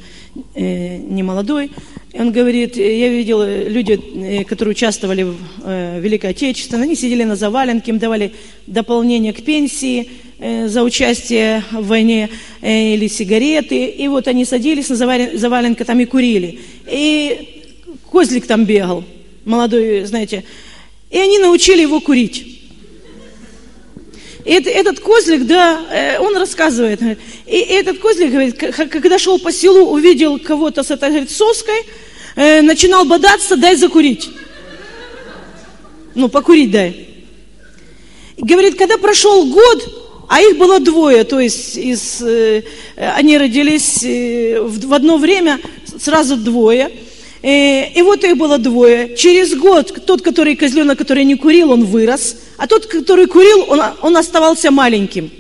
э, 0.55 0.97
не 0.97 1.21
молодой, 1.21 1.69
он 2.13 2.31
говорит, 2.31 2.75
я 2.75 3.07
видел 3.09 3.43
э, 3.43 3.69
люди, 3.69 3.99
э, 4.15 4.43
которые 4.45 4.71
участвовали 4.71 5.21
в 5.21 5.35
э, 5.63 5.99
Великой 5.99 6.31
Отечественной, 6.31 6.85
они 6.85 6.95
сидели 6.95 7.23
на 7.23 7.35
заваленке, 7.35 7.91
им 7.91 7.99
давали 7.99 8.33
дополнение 8.65 9.31
к 9.31 9.43
пенсии 9.43 10.09
э, 10.09 10.30
за 10.41 10.81
участие 10.81 11.63
в 11.71 11.85
войне 11.85 12.29
э, 12.61 12.95
или 12.95 13.07
сигареты, 13.07 13.85
и 13.85 14.07
вот 14.07 14.27
они 14.27 14.43
садились 14.43 14.89
на 14.89 14.95
заваленке 14.95 15.83
там 15.85 15.99
и 15.99 16.05
курили, 16.05 16.59
и 16.87 17.63
козлик 18.11 18.47
там 18.47 18.65
бегал, 18.65 19.03
молодой, 19.45 20.03
знаете, 20.05 20.43
и 21.11 21.19
они 21.19 21.37
научили 21.37 21.81
его 21.81 21.99
курить. 21.99 22.47
И 24.43 24.53
этот 24.53 24.99
козлик, 24.99 25.45
да, 25.45 25.79
э, 25.91 26.19
он 26.19 26.35
рассказывает, 26.35 26.99
и 27.45 27.57
этот 27.57 27.99
козлик, 27.99 28.31
говорит, 28.31 28.57
когда 28.57 29.19
шел 29.19 29.37
по 29.37 29.51
селу, 29.51 29.91
увидел 29.91 30.39
кого-то 30.39 30.81
с 30.81 30.89
этой, 30.89 31.09
говорит, 31.09 31.29
соской, 31.29 31.85
э, 32.35 32.63
начинал 32.63 33.05
бодаться, 33.05 33.57
дай 33.57 33.75
закурить. 33.75 34.27
Ну, 36.15 36.29
покурить 36.29 36.71
дай. 36.71 37.07
Говорит, 38.37 38.75
когда 38.75 38.97
прошел 38.97 39.45
год, 39.45 40.00
а 40.33 40.41
их 40.41 40.57
было 40.57 40.79
двое, 40.79 41.23
то 41.23 41.39
есть 41.39 41.77
из, 41.77 42.21
э, 42.21 42.63
они 42.95 43.37
родились 43.37 44.01
в 44.01 44.93
одно 44.93 45.17
время, 45.17 45.59
сразу 45.97 46.37
двое– 46.37 46.89
Э, 47.43 47.91
и 47.91 48.01
вот 48.03 48.23
их 48.23 48.37
было 48.37 48.57
двое. 48.57 49.15
Через 49.15 49.55
год 49.55 50.05
тот, 50.05 50.21
который 50.21 50.55
козленок, 50.55 50.97
который 50.97 51.23
не 51.23 51.35
курил, 51.35 51.71
он 51.71 51.85
вырос, 51.85 52.37
а 52.57 52.67
тот, 52.67 52.85
который 52.85 53.25
курил, 53.25 53.65
он, 53.67 53.81
он 54.01 54.17
оставался 54.17 54.69
маленьким. 54.69 55.31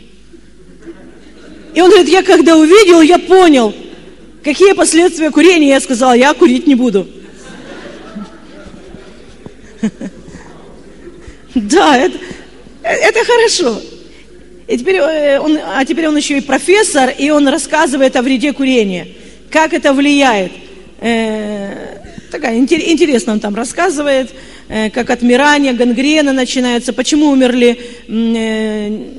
И 1.75 1.81
он 1.81 1.89
говорит, 1.89 2.09
я 2.09 2.23
когда 2.23 2.57
увидел, 2.57 3.01
я 3.01 3.19
понял, 3.19 3.73
какие 4.43 4.73
последствия 4.73 5.29
курения. 5.29 5.69
Я 5.69 5.79
сказал, 5.79 6.13
я 6.15 6.33
курить 6.33 6.67
не 6.67 6.75
буду. 6.75 7.07
Да, 11.53 11.97
это, 11.97 12.17
Это 12.81 13.25
хорошо. 13.25 13.81
И 14.71 14.77
теперь 14.77 14.95
э, 14.95 15.37
он, 15.37 15.59
а 15.75 15.83
теперь 15.83 16.07
он 16.07 16.15
еще 16.15 16.37
и 16.37 16.41
профессор, 16.41 17.09
и 17.09 17.29
он 17.29 17.45
рассказывает 17.49 18.15
о 18.15 18.21
вреде 18.21 18.53
курения. 18.53 19.05
Как 19.49 19.73
это 19.73 19.91
влияет. 19.91 20.53
Э, 21.01 21.97
такая 22.31 22.57
интересно 22.57 23.33
он 23.33 23.41
там 23.41 23.53
рассказывает, 23.53 24.29
э, 24.69 24.89
как 24.89 25.09
отмирание, 25.09 25.73
гангрена 25.73 26.31
начинается, 26.31 26.93
почему 26.93 27.31
умерли, 27.31 27.81
э, 28.07 29.09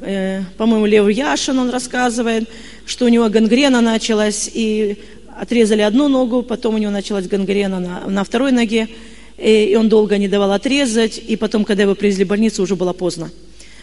э, 0.00 0.40
по-моему, 0.56 0.86
Лев 0.86 1.08
Яшин 1.10 1.58
он 1.58 1.68
рассказывает, 1.68 2.48
что 2.86 3.04
у 3.04 3.08
него 3.08 3.28
гангрена 3.28 3.82
началась, 3.82 4.50
и 4.50 4.96
отрезали 5.38 5.82
одну 5.82 6.08
ногу, 6.08 6.42
потом 6.42 6.76
у 6.76 6.78
него 6.78 6.92
началась 6.92 7.28
гангрена 7.28 7.78
на, 7.78 8.00
на 8.06 8.24
второй 8.24 8.52
ноге, 8.52 8.88
и, 9.36 9.64
и 9.64 9.76
он 9.76 9.90
долго 9.90 10.16
не 10.16 10.28
давал 10.28 10.52
отрезать, 10.52 11.20
и 11.28 11.36
потом, 11.36 11.66
когда 11.66 11.82
его 11.82 11.94
привезли 11.94 12.24
в 12.24 12.28
больницу, 12.28 12.62
уже 12.62 12.74
было 12.74 12.94
поздно. 12.94 13.30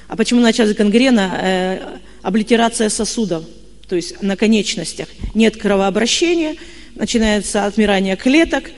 А 0.07 0.15
почему 0.15 0.41
началась 0.41 0.75
гангрена? 0.75 1.39
Э, 1.41 1.97
облитерация 2.21 2.89
сосудов, 2.89 3.43
то 3.87 3.95
есть 3.95 4.21
на 4.21 4.35
конечностях. 4.35 5.07
Нет 5.33 5.57
кровообращения, 5.57 6.55
начинается 6.95 7.65
отмирание 7.65 8.15
клеток, 8.15 8.71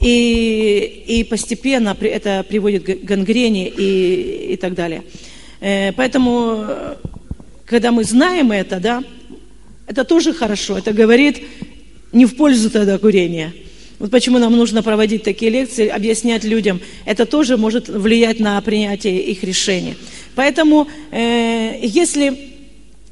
и, 0.00 1.04
и 1.06 1.24
постепенно 1.24 1.96
это 2.00 2.44
приводит 2.48 2.84
к 2.84 3.04
гангрене 3.04 3.68
и, 3.68 4.52
и 4.52 4.56
так 4.56 4.74
далее. 4.74 5.04
Э, 5.60 5.92
поэтому, 5.92 6.66
когда 7.64 7.92
мы 7.92 8.04
знаем 8.04 8.50
это, 8.52 8.80
да, 8.80 9.04
это 9.86 10.04
тоже 10.04 10.32
хорошо. 10.32 10.78
Это 10.78 10.92
говорит 10.92 11.42
не 12.12 12.26
в 12.26 12.36
пользу 12.36 12.70
тогда 12.70 12.98
курения. 12.98 13.52
Вот 14.02 14.10
почему 14.10 14.40
нам 14.40 14.56
нужно 14.56 14.82
проводить 14.82 15.22
такие 15.22 15.48
лекции, 15.48 15.86
объяснять 15.86 16.42
людям. 16.42 16.80
Это 17.04 17.24
тоже 17.24 17.56
может 17.56 17.88
влиять 17.88 18.40
на 18.40 18.60
принятие 18.60 19.20
их 19.20 19.44
решений. 19.44 19.94
Поэтому, 20.34 20.88
э, 21.12 21.78
если 21.80 22.36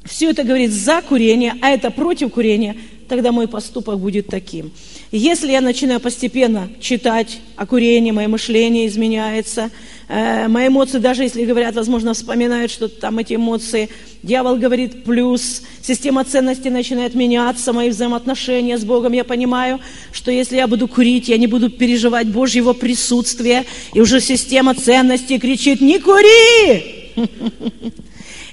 все 0.03 0.31
это 0.31 0.43
говорит 0.43 0.71
за 0.71 1.01
курение, 1.01 1.55
а 1.61 1.69
это 1.69 1.91
против 1.91 2.33
курения, 2.33 2.75
тогда 3.11 3.33
мой 3.33 3.49
поступок 3.49 3.99
будет 3.99 4.27
таким. 4.27 4.71
Если 5.11 5.51
я 5.51 5.59
начинаю 5.59 5.99
постепенно 5.99 6.69
читать 6.79 7.39
о 7.57 7.65
курении, 7.65 8.11
мое 8.11 8.29
мышление 8.29 8.87
изменяется, 8.87 9.69
э, 10.07 10.47
мои 10.47 10.69
эмоции, 10.69 10.97
даже 10.97 11.23
если 11.23 11.43
говорят, 11.43 11.75
возможно, 11.75 12.13
вспоминают, 12.13 12.71
что 12.71 12.87
там 12.87 13.19
эти 13.19 13.33
эмоции, 13.33 13.89
дьявол 14.23 14.55
говорит 14.55 15.03
плюс, 15.03 15.61
система 15.81 16.23
ценностей 16.23 16.69
начинает 16.69 17.13
меняться, 17.13 17.73
мои 17.73 17.89
взаимоотношения 17.89 18.77
с 18.77 18.85
Богом, 18.85 19.11
я 19.11 19.25
понимаю, 19.25 19.81
что 20.13 20.31
если 20.31 20.55
я 20.55 20.67
буду 20.67 20.87
курить, 20.87 21.27
я 21.27 21.37
не 21.37 21.47
буду 21.47 21.69
переживать 21.69 22.27
Божьего 22.29 22.71
присутствия, 22.71 23.65
и 23.93 23.99
уже 23.99 24.21
система 24.21 24.73
ценностей 24.73 25.37
кричит, 25.37 25.81
не 25.81 25.99
кури! 25.99 27.11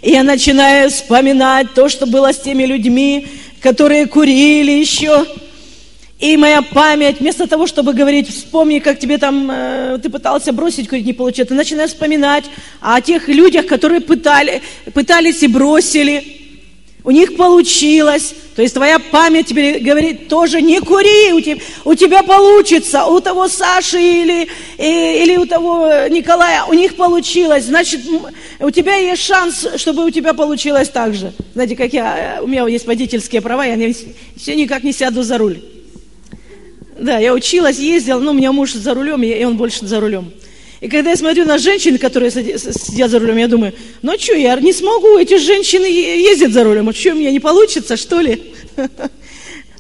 И 0.00 0.12
я 0.12 0.22
начинаю 0.22 0.90
вспоминать 0.90 1.74
то, 1.74 1.88
что 1.88 2.06
было 2.06 2.32
с 2.32 2.38
теми 2.38 2.62
людьми, 2.64 3.26
которые 3.60 4.06
курили 4.06 4.72
еще. 4.72 5.26
И 6.18 6.36
моя 6.36 6.62
память, 6.62 7.20
вместо 7.20 7.46
того, 7.46 7.68
чтобы 7.68 7.94
говорить, 7.94 8.28
вспомни, 8.28 8.80
как 8.80 8.98
тебе 8.98 9.18
там, 9.18 9.48
э, 9.50 9.98
ты 10.02 10.10
пытался 10.10 10.52
бросить 10.52 10.88
курить, 10.88 11.06
не 11.06 11.12
получилось, 11.12 11.48
ты 11.48 11.54
начинаешь 11.54 11.90
вспоминать 11.90 12.44
о 12.80 13.00
тех 13.00 13.28
людях, 13.28 13.66
которые 13.66 14.00
пытали, 14.00 14.60
пытались 14.94 15.44
и 15.44 15.46
бросили. 15.46 16.37
У 17.08 17.10
них 17.10 17.36
получилось. 17.36 18.34
То 18.54 18.60
есть 18.60 18.74
твоя 18.74 18.98
память 18.98 19.46
тебе 19.46 19.78
говорит 19.78 20.28
тоже 20.28 20.60
не 20.60 20.78
кури, 20.78 21.32
у 21.32 21.40
тебя, 21.40 21.62
у 21.86 21.94
тебя 21.94 22.22
получится, 22.22 23.06
у 23.06 23.18
того 23.18 23.48
Саши 23.48 23.98
или, 23.98 24.46
и, 24.76 25.22
или 25.22 25.38
у 25.38 25.46
того 25.46 25.88
Николая, 26.10 26.64
у 26.64 26.74
них 26.74 26.96
получилось. 26.96 27.64
Значит, 27.64 28.02
у 28.60 28.70
тебя 28.70 28.96
есть 28.96 29.22
шанс, 29.22 29.66
чтобы 29.76 30.04
у 30.04 30.10
тебя 30.10 30.34
получилось 30.34 30.90
так 30.90 31.14
же. 31.14 31.32
Знаете, 31.54 31.76
как 31.76 31.94
я, 31.94 32.40
у 32.42 32.46
меня 32.46 32.68
есть 32.68 32.86
водительские 32.86 33.40
права, 33.40 33.64
я 33.64 33.76
не, 33.76 33.96
все 34.36 34.54
никак 34.54 34.84
не 34.84 34.92
сяду 34.92 35.22
за 35.22 35.38
руль. 35.38 35.62
Да, 36.98 37.16
я 37.16 37.32
училась, 37.32 37.78
ездила, 37.78 38.18
но 38.18 38.32
у 38.32 38.34
меня 38.34 38.52
муж 38.52 38.74
за 38.74 38.92
рулем, 38.92 39.22
и 39.22 39.44
он 39.44 39.56
больше 39.56 39.86
за 39.86 39.98
рулем. 39.98 40.30
И 40.80 40.88
когда 40.88 41.10
я 41.10 41.16
смотрю 41.16 41.44
на 41.44 41.58
женщин, 41.58 41.98
которые 41.98 42.30
сидят 42.30 43.10
за 43.10 43.18
рулем, 43.18 43.36
я 43.36 43.48
думаю, 43.48 43.72
ну 44.02 44.16
что, 44.18 44.34
я 44.34 44.54
не 44.60 44.72
смогу, 44.72 45.18
эти 45.18 45.36
женщины 45.38 45.86
ездят 45.86 46.52
за 46.52 46.62
рулем, 46.62 46.88
а 46.88 46.92
что, 46.92 47.10
у 47.10 47.14
меня 47.16 47.32
не 47.32 47.40
получится, 47.40 47.96
что 47.96 48.20
ли? 48.20 48.42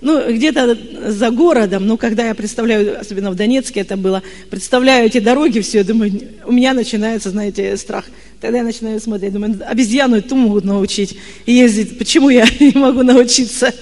Ну, 0.00 0.32
где-то 0.32 0.78
за 1.10 1.30
городом, 1.30 1.84
ну, 1.88 1.96
когда 1.96 2.28
я 2.28 2.34
представляю, 2.36 3.00
особенно 3.00 3.32
в 3.32 3.34
Донецке 3.34 3.80
это 3.80 3.96
было, 3.96 4.22
представляю 4.48 5.06
эти 5.06 5.18
дороги, 5.18 5.58
все, 5.58 5.82
думаю, 5.82 6.12
у 6.44 6.52
меня 6.52 6.72
начинается, 6.72 7.30
знаете, 7.30 7.76
страх. 7.76 8.04
Тогда 8.40 8.58
я 8.58 8.64
начинаю 8.64 9.00
смотреть, 9.00 9.32
думаю, 9.32 9.58
обезьяну 9.66 10.18
эту 10.18 10.36
могут 10.36 10.64
научить 10.64 11.18
ездить, 11.46 11.98
почему 11.98 12.28
я 12.28 12.46
не 12.60 12.78
могу 12.78 13.02
научиться? 13.02 13.74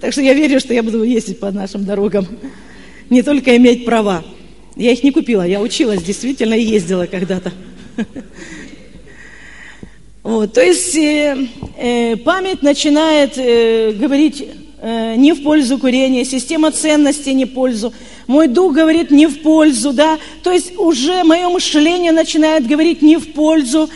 Так 0.00 0.12
что 0.12 0.22
я 0.22 0.34
верю, 0.34 0.60
что 0.60 0.72
я 0.72 0.84
буду 0.84 1.02
ездить 1.02 1.40
по 1.40 1.50
нашим 1.50 1.84
дорогам, 1.84 2.28
не 3.10 3.22
только 3.22 3.56
иметь 3.56 3.84
права. 3.84 4.24
Я 4.76 4.92
их 4.92 5.02
не 5.02 5.10
купила, 5.10 5.42
я 5.46 5.62
училась 5.62 6.02
действительно 6.02 6.52
и 6.52 6.62
ездила 6.62 7.06
когда-то. 7.06 7.52
Вот, 10.22 10.52
то 10.52 10.60
есть 10.60 10.96
э, 10.96 11.36
э, 11.78 12.16
память 12.16 12.60
начинает 12.60 13.38
э, 13.38 13.92
говорить 13.92 14.44
э, 14.82 15.14
не 15.14 15.32
в 15.32 15.44
пользу 15.44 15.78
курения, 15.78 16.24
система 16.24 16.72
ценностей 16.72 17.32
не 17.32 17.44
в 17.44 17.54
пользу, 17.54 17.92
мой 18.26 18.48
дух 18.48 18.72
говорит 18.74 19.12
не 19.12 19.28
в 19.28 19.40
пользу, 19.42 19.92
да, 19.92 20.18
то 20.42 20.50
есть 20.50 20.76
уже 20.78 21.22
мое 21.22 21.48
мышление 21.48 22.10
начинает 22.10 22.66
говорить 22.66 23.02
не 23.02 23.18
в 23.18 23.34
пользу, 23.34 23.88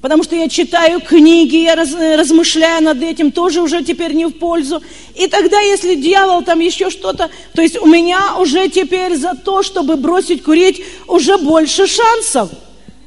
Потому 0.00 0.22
что 0.22 0.36
я 0.36 0.48
читаю 0.48 1.00
книги, 1.00 1.56
я 1.56 1.74
раз, 1.74 1.94
размышляю 1.94 2.82
над 2.82 3.02
этим, 3.02 3.32
тоже 3.32 3.62
уже 3.62 3.82
теперь 3.82 4.12
не 4.12 4.26
в 4.26 4.32
пользу. 4.32 4.82
И 5.14 5.26
тогда, 5.26 5.60
если 5.60 5.94
дьявол 5.94 6.42
там 6.42 6.60
еще 6.60 6.90
что-то, 6.90 7.30
то 7.54 7.62
есть 7.62 7.78
у 7.80 7.86
меня 7.86 8.36
уже 8.38 8.68
теперь 8.68 9.16
за 9.16 9.34
то, 9.34 9.62
чтобы 9.62 9.96
бросить 9.96 10.42
курить, 10.42 10.82
уже 11.06 11.38
больше 11.38 11.86
шансов. 11.86 12.50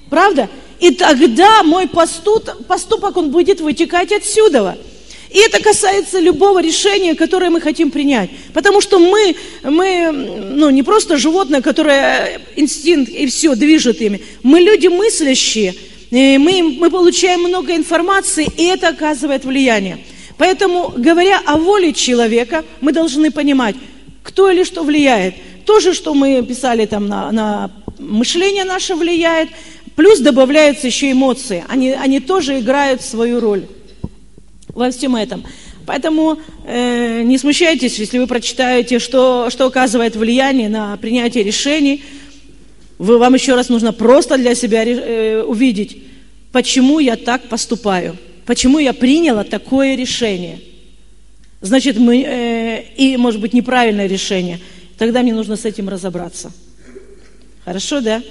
Правда? 0.09 0.49
И 0.79 0.91
тогда 0.91 1.61
мой 1.63 1.87
поступ, 1.87 2.49
поступок, 2.67 3.17
он 3.17 3.29
будет 3.29 3.61
вытекать 3.61 4.11
отсюда. 4.11 4.77
И 5.29 5.37
это 5.37 5.61
касается 5.61 6.19
любого 6.19 6.59
решения, 6.59 7.13
которое 7.13 7.51
мы 7.51 7.61
хотим 7.61 7.91
принять. 7.91 8.31
Потому 8.51 8.81
что 8.81 8.97
мы, 8.97 9.35
мы 9.61 10.11
ну, 10.11 10.71
не 10.71 10.81
просто 10.81 11.17
животное, 11.17 11.61
которое 11.61 12.41
инстинкт 12.55 13.11
и 13.11 13.27
все 13.27 13.53
движет 13.53 14.01
ими. 14.01 14.23
Мы 14.41 14.61
люди 14.61 14.87
мыслящие– 14.87 15.75
мы, 16.11 16.77
мы 16.79 16.89
получаем 16.89 17.41
много 17.41 17.75
информации, 17.75 18.47
и 18.57 18.63
это 18.63 18.89
оказывает 18.89 19.45
влияние. 19.45 19.99
Поэтому, 20.37 20.93
говоря 20.95 21.39
о 21.45 21.57
воле 21.57 21.93
человека, 21.93 22.63
мы 22.81 22.93
должны 22.93 23.29
понимать, 23.29 23.75
кто 24.23 24.49
или 24.49 24.63
что 24.63 24.83
влияет. 24.83 25.35
То 25.65 25.79
же, 25.79 25.93
что 25.93 26.13
мы 26.13 26.43
писали 26.43 26.85
там 26.85 27.07
на, 27.07 27.31
на 27.31 27.71
мышление 27.99 28.63
наше 28.63 28.95
влияет, 28.95 29.49
плюс 29.95 30.19
добавляются 30.19 30.87
еще 30.87 31.11
эмоции. 31.11 31.63
Они, 31.67 31.91
они 31.91 32.19
тоже 32.19 32.59
играют 32.59 33.01
свою 33.01 33.39
роль 33.39 33.65
во 34.69 34.89
всем 34.89 35.15
этом. 35.15 35.43
Поэтому 35.85 36.39
э, 36.65 37.21
не 37.23 37.37
смущайтесь, 37.37 37.99
если 37.99 38.17
вы 38.17 38.27
прочитаете, 38.27 38.99
что, 38.99 39.49
что 39.49 39.65
оказывает 39.65 40.15
влияние 40.15 40.69
на 40.69 40.97
принятие 40.97 41.43
решений– 41.43 42.03
вы, 42.99 43.17
вам 43.17 43.33
еще 43.33 43.55
раз 43.55 43.69
нужно 43.69 43.93
просто 43.93 44.37
для 44.37 44.53
себя 44.53 44.83
э, 44.83 45.41
увидеть, 45.41 46.03
почему 46.51 46.99
я 46.99 47.15
так 47.15 47.47
поступаю, 47.47 48.17
почему 48.45 48.77
я 48.77 48.93
приняла 48.93 49.45
такое 49.45 49.95
решение. 49.95 50.59
Значит, 51.61 51.97
мы, 51.97 52.21
э, 52.21 52.83
и, 52.97 53.15
может 53.15 53.39
быть, 53.39 53.53
неправильное 53.53 54.05
решение. 54.05 54.59
Тогда 54.97 55.21
мне 55.21 55.33
нужно 55.33 55.55
с 55.55 55.63
этим 55.63 55.87
разобраться. 55.87 56.51
Хорошо, 57.63 58.01
да? 58.01 58.21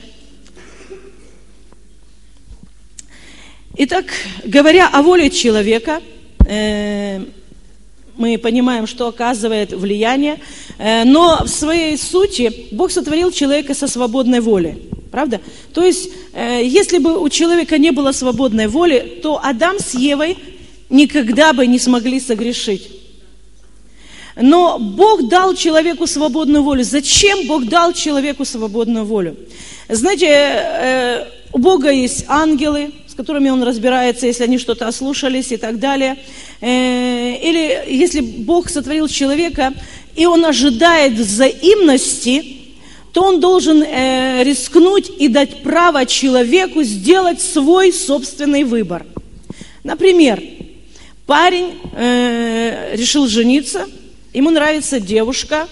Итак, 3.79 4.07
говоря 4.45 4.89
о 4.89 5.03
воле 5.03 5.31
человека, 5.31 6.03
э, 6.47 7.25
мы 8.19 8.37
понимаем, 8.37 8.87
что 8.87 9.07
оказывает 9.07 9.73
влияние, 9.73 10.39
э, 10.79 11.05
но 11.05 11.39
в 11.45 11.49
своей 11.49 11.97
сути 11.97 12.53
Бог 12.73 12.91
сотворил 12.91 13.31
человека 13.31 13.75
со 13.75 13.87
свободной 13.87 14.41
волей. 14.41 14.75
Правда? 15.11 15.41
То 15.73 15.85
есть, 15.85 16.11
э, 16.35 16.61
если 16.65 16.99
бы 16.99 17.19
у 17.19 17.29
человека 17.29 17.79
не 17.79 17.93
было 17.93 18.13
свободной 18.13 18.67
воли, 18.67 19.21
то 19.23 19.41
Адам 19.43 19.79
с 19.79 19.95
Евой 19.95 20.37
никогда 20.91 21.53
бы 21.53 21.67
не 21.67 21.79
смогли 21.79 22.21
согрешить. 22.21 22.91
Но 24.41 24.79
Бог 24.79 25.29
дал 25.29 25.55
человеку 25.55 26.07
свободную 26.07 26.63
волю. 26.63 26.85
Зачем 26.85 27.47
Бог 27.47 27.67
дал 27.67 27.93
человеку 27.93 28.45
свободную 28.45 29.05
волю? 29.05 29.37
Знаете, 29.89 30.27
э, 30.29 31.25
у 31.53 31.59
Бога 31.59 31.91
есть 31.91 32.25
ангелы, 32.29 32.91
которыми 33.19 33.51
он 33.51 33.65
разбирается, 33.65 34.29
если 34.29 34.45
они 34.45 34.59
что-то 34.59 34.87
ослушались 34.87 35.51
и 35.51 35.57
так 35.57 35.81
далее. 35.81 36.19
Э, 36.61 37.35
или 37.43 37.93
если 37.93 38.21
Бог 38.21 38.71
сотворил 38.71 39.09
человека, 39.09 39.75
и 40.15 40.25
он 40.25 40.45
ожидает 40.45 41.15
взаимности, 41.15 42.59
то 43.13 43.25
он 43.25 43.41
должен 43.41 43.83
э, 43.83 44.45
рискнуть 44.45 45.11
и 45.19 45.27
дать 45.27 45.65
право 45.65 46.07
человеку 46.07 46.85
сделать 46.85 47.41
свой 47.41 47.93
собственный 47.93 48.63
выбор. 48.63 49.05
Например, 49.83 50.41
парень 51.27 51.75
э, 51.97 52.95
решил 52.95 53.27
жениться, 53.27 53.87
ему 54.33 54.51
нравится 54.51 55.01
девушка, 55.01 55.67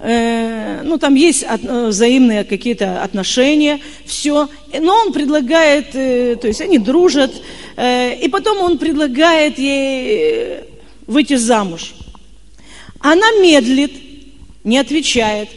ну 0.00 0.96
там 0.98 1.14
есть 1.14 1.42
от, 1.42 1.64
э, 1.64 1.88
взаимные 1.88 2.44
какие-то 2.44 3.02
отношения, 3.02 3.80
все, 4.06 4.48
но 4.78 4.94
он 4.94 5.12
предлагает, 5.12 5.88
э, 5.94 6.36
то 6.36 6.46
есть 6.46 6.60
они 6.60 6.78
дружат, 6.78 7.32
э, 7.76 8.14
и 8.14 8.28
потом 8.28 8.58
он 8.58 8.78
предлагает 8.78 9.58
ей 9.58 10.60
выйти 11.06 11.34
замуж. 11.34 11.94
Она 13.00 13.30
медлит, 13.40 13.92
не 14.64 14.78
отвечает. 14.78 15.48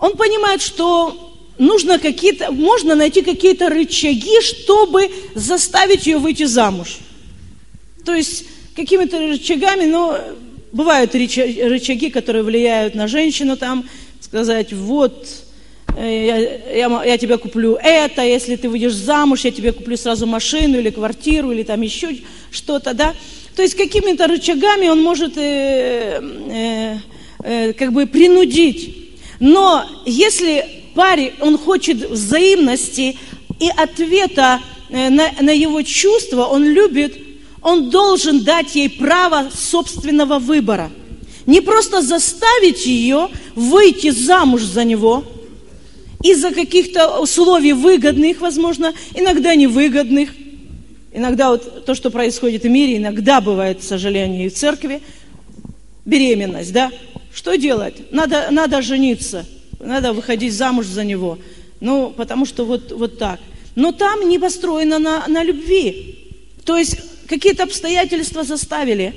Он 0.00 0.16
понимает, 0.16 0.62
что 0.62 1.34
нужно 1.58 1.98
какие-то, 1.98 2.52
можно 2.52 2.94
найти 2.94 3.22
какие-то 3.22 3.68
рычаги, 3.68 4.40
чтобы 4.40 5.10
заставить 5.34 6.06
ее 6.06 6.18
выйти 6.18 6.44
замуж. 6.44 6.98
То 8.04 8.14
есть 8.14 8.44
какими-то 8.76 9.18
рычагами, 9.18 9.84
но 9.84 10.18
бывают 10.72 11.14
рычаги, 11.14 12.10
которые 12.10 12.42
влияют 12.42 12.94
на 12.94 13.08
женщину, 13.08 13.56
там, 13.56 13.88
сказать, 14.20 14.72
вот, 14.72 15.26
э, 15.96 16.26
я, 16.26 16.88
я, 16.88 17.04
я 17.04 17.18
тебе 17.18 17.38
куплю 17.38 17.78
это, 17.82 18.22
если 18.22 18.56
ты 18.56 18.68
выйдешь 18.68 18.94
замуж, 18.94 19.44
я 19.44 19.50
тебе 19.50 19.72
куплю 19.72 19.96
сразу 19.96 20.26
машину 20.26 20.78
или 20.78 20.90
квартиру, 20.90 21.50
или 21.50 21.62
там 21.62 21.80
еще 21.82 22.16
что-то, 22.50 22.94
да. 22.94 23.14
То 23.56 23.62
есть 23.62 23.74
какими-то 23.74 24.26
рычагами 24.26 24.88
он 24.88 25.02
может 25.02 25.36
э, 25.36 26.20
э, 26.50 26.96
э, 27.42 27.72
как 27.72 27.92
бы 27.92 28.06
принудить. 28.06 29.14
Но 29.40 29.84
если 30.04 30.64
парень, 30.94 31.32
он 31.40 31.58
хочет 31.58 32.10
взаимности 32.10 33.16
и 33.60 33.68
ответа 33.76 34.60
э, 34.90 35.08
на, 35.10 35.30
на 35.40 35.50
его 35.50 35.82
чувства, 35.82 36.44
он 36.44 36.64
любит, 36.64 37.16
он 37.68 37.90
должен 37.90 38.44
дать 38.44 38.74
ей 38.74 38.90
право 38.90 39.50
собственного 39.52 40.38
выбора. 40.38 40.90
Не 41.46 41.60
просто 41.60 42.02
заставить 42.02 42.86
ее 42.86 43.28
выйти 43.54 44.10
замуж 44.10 44.62
за 44.62 44.84
него 44.84 45.24
из-за 46.22 46.50
каких-то 46.50 47.20
условий 47.20 47.72
выгодных, 47.72 48.40
возможно, 48.40 48.92
иногда 49.14 49.54
невыгодных– 49.54 50.30
Иногда 51.18 51.50
вот 51.50 51.84
то, 51.84 51.94
что 51.94 52.10
происходит 52.10 52.62
в 52.62 52.68
мире, 52.68 52.98
иногда 52.98 53.40
бывает, 53.40 53.80
к 53.80 53.82
сожалению, 53.82 54.46
и 54.46 54.48
в 54.50 54.54
церкви, 54.54 55.00
беременность, 56.04 56.72
да? 56.72 56.92
Что 57.34 57.56
делать? 57.56 58.12
Надо, 58.12 58.48
надо 58.50 58.82
жениться, 58.82 59.46
надо 59.80 60.12
выходить 60.12 60.52
замуж 60.52 60.86
за 60.86 61.04
него. 61.04 61.38
Ну, 61.80 62.10
потому 62.16 62.44
что 62.44 62.64
вот, 62.64 62.92
вот 62.92 63.18
так. 63.18 63.40
Но 63.74 63.92
там 63.92 64.28
не 64.28 64.38
построено 64.38 64.98
на, 64.98 65.26
на 65.26 65.42
любви. 65.42 66.36
То 66.64 66.76
есть 66.76 66.98
какие-то 67.28 67.64
обстоятельства 67.64 68.42
заставили. 68.42 69.14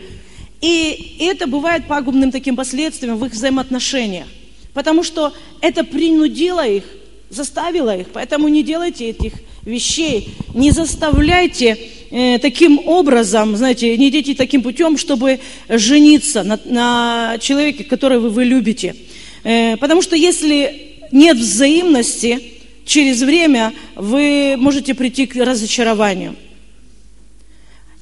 И, 0.62 1.18
это 1.20 1.48
бывает 1.48 1.88
пагубным 1.88 2.32
таким 2.32 2.56
последствием 2.56 3.18
в 3.18 3.26
их 3.26 3.32
взаимоотношениях. 3.32 4.28
Потому 4.74 5.04
что 5.04 5.34
это 5.60 5.84
принудило 5.84 6.66
их, 6.66 6.84
заставило 7.30 7.98
их. 7.98 8.08
Поэтому 8.14 8.48
не 8.48 8.64
делайте 8.64 9.10
этих 9.10 9.34
вещей. 9.64 10.30
Не 10.54 10.72
заставляйте 10.72 11.78
э, 12.12 12.38
таким 12.40 12.80
образом, 12.86 13.56
знаете, 13.58 13.98
не 13.98 14.10
идите 14.10 14.36
таким 14.36 14.62
путем, 14.62 14.98
чтобы 14.98 15.40
жениться 15.68 16.44
на, 16.44 16.60
на 16.66 17.38
человеке, 17.40 17.84
которого 17.84 18.30
вы 18.30 18.46
любите. 18.46 18.96
Э, 19.44 19.78
потому 19.78 20.02
что 20.02 20.16
если 20.16 21.00
нет 21.12 21.38
взаимности, 21.38 22.40
через 22.86 23.22
время 23.22 23.74
вы 23.96 24.56
можете 24.58 24.94
прийти 24.94 25.26
к 25.26 25.36
разочарованию. 25.36 26.36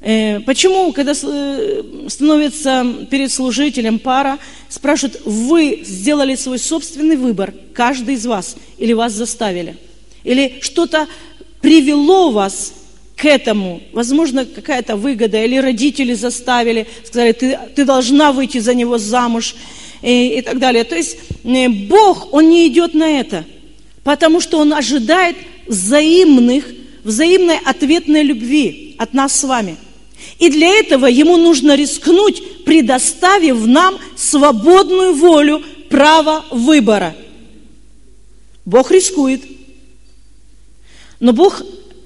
Э, 0.01 0.39
почему, 0.41 0.93
когда 0.93 1.11
э, 1.11 1.83
становится 2.07 2.85
перед 3.09 3.31
служителем 3.31 3.99
пара, 3.99 4.39
спрашивают, 4.69 5.21
вы 5.25 5.81
сделали 5.83 6.35
свой 6.35 6.57
собственный 6.57 7.17
выбор, 7.17 7.53
каждый 7.73 8.15
из 8.15 8.25
вас, 8.25 8.55
или 8.77 8.93
вас 8.93 9.13
заставили? 9.13 9.77
Или 10.23 10.59
что-то 10.61 11.07
привело 11.61 12.31
вас 12.31 12.73
к 13.17 13.25
этому, 13.25 13.81
возможно, 13.91 14.45
какая-то 14.45 14.95
выгода, 14.95 15.43
или 15.43 15.57
родители 15.57 16.13
заставили, 16.13 16.87
сказали, 17.03 17.33
ты, 17.33 17.59
ты 17.75 17.83
должна 17.83 18.31
выйти 18.31 18.59
за 18.59 18.73
него 18.73 18.97
замуж, 18.97 19.55
и, 20.01 20.37
и 20.37 20.41
так 20.41 20.59
далее. 20.59 20.85
То 20.85 20.95
есть 20.95 21.17
э, 21.43 21.67
Бог, 21.67 22.33
Он 22.33 22.49
не 22.49 22.67
идет 22.67 22.93
на 22.93 23.19
это, 23.19 23.45
потому 24.03 24.39
что 24.39 24.59
Он 24.59 24.73
ожидает 24.73 25.35
взаимных, 25.67 26.65
взаимной 27.03 27.57
ответной 27.57 28.23
любви 28.23 28.95
от 28.97 29.13
нас 29.13 29.35
с 29.35 29.43
вами. 29.43 29.75
И 30.39 30.49
для 30.49 30.67
этого 30.79 31.05
Ему 31.05 31.37
нужно 31.37 31.75
рискнуть, 31.75 32.63
предоставив 32.63 33.65
нам 33.65 33.99
свободную 34.15 35.13
волю, 35.13 35.61
право 35.89 36.45
выбора. 36.51 37.15
Бог 38.65 38.91
рискует– 38.91 39.41
но 41.19 41.33
Бог 41.33 41.61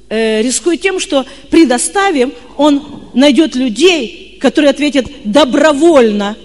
э, 0.10 0.42
рискует 0.42 0.82
тем, 0.82 1.00
что 1.00 1.26
предоставим, 1.50 2.34
Он 2.58 3.04
найдет 3.14 3.56
людей, 3.56 4.38
которые 4.42 4.72
ответят 4.72 5.06
добровольно 5.24 6.36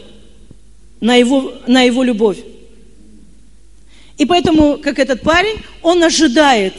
на 1.01 1.14
его, 1.14 1.55
на 1.66 1.83
его 1.83 2.03
любовь. 2.03 2.38
И 4.18 4.27
поэтому, 4.27 4.79
как 4.79 4.98
этот 4.98 5.22
парень, 5.22 5.59
он 5.81 6.03
ожидает. 6.03 6.74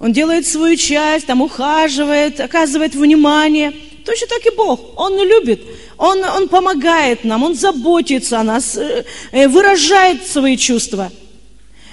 Он 0.00 0.14
делает 0.14 0.46
свою 0.46 0.76
часть, 0.76 1.26
там 1.26 1.42
ухаживает, 1.42 2.40
оказывает 2.40 2.94
внимание. 2.94 3.72
Точно 4.06 4.26
так 4.26 4.44
и 4.46 4.56
Бог. 4.56 4.80
Он 4.96 5.14
любит, 5.22 5.60
Он, 5.98 6.24
он 6.24 6.48
помогает 6.48 7.22
нам, 7.22 7.42
Он 7.42 7.54
заботится 7.54 8.40
о 8.40 8.42
нас, 8.42 8.78
э, 8.78 9.04
э, 9.30 9.46
выражает 9.46 10.26
свои 10.26 10.56
чувства. 10.56 11.12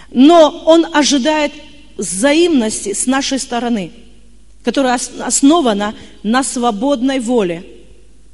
Но 0.10 0.63
Он 0.65 0.88
ожидает 0.93 1.52
взаимности 1.98 2.93
с 2.93 3.08
нашей 3.08 3.39
стороны, 3.39 3.91
которая 4.63 4.98
основана 5.20 5.93
на 6.24 6.46
свободной 6.46 7.20
воле. 7.20 7.65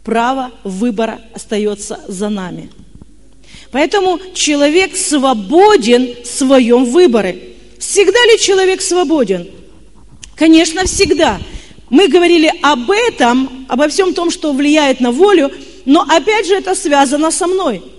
Право 0.04 0.52
выбора 0.64 1.20
остается 1.34 2.00
за 2.08 2.30
нами. 2.30 2.70
Поэтому 3.72 4.20
человек 4.36 4.96
свободен 4.96 6.14
в 6.24 6.28
своем 6.28 6.86
выборе. 6.86 7.56
Всегда 7.80 8.24
ли 8.28 8.38
человек 8.38 8.82
свободен? 8.82 9.48
Конечно, 10.44 10.84
всегда. 10.86 11.40
Мы 11.90 12.10
говорили 12.10 12.52
об 12.64 12.92
этом, 12.92 13.66
обо 13.70 13.88
всем 13.88 14.14
том, 14.14 14.30
что 14.30 14.52
влияет 14.52 15.00
на 15.00 15.14
волю, 15.14 15.50
но 15.86 16.02
опять 16.02 16.48
же 16.48 16.56
это 16.56 16.76
связано 16.76 17.32
со 17.32 17.48
мной– 17.48 17.82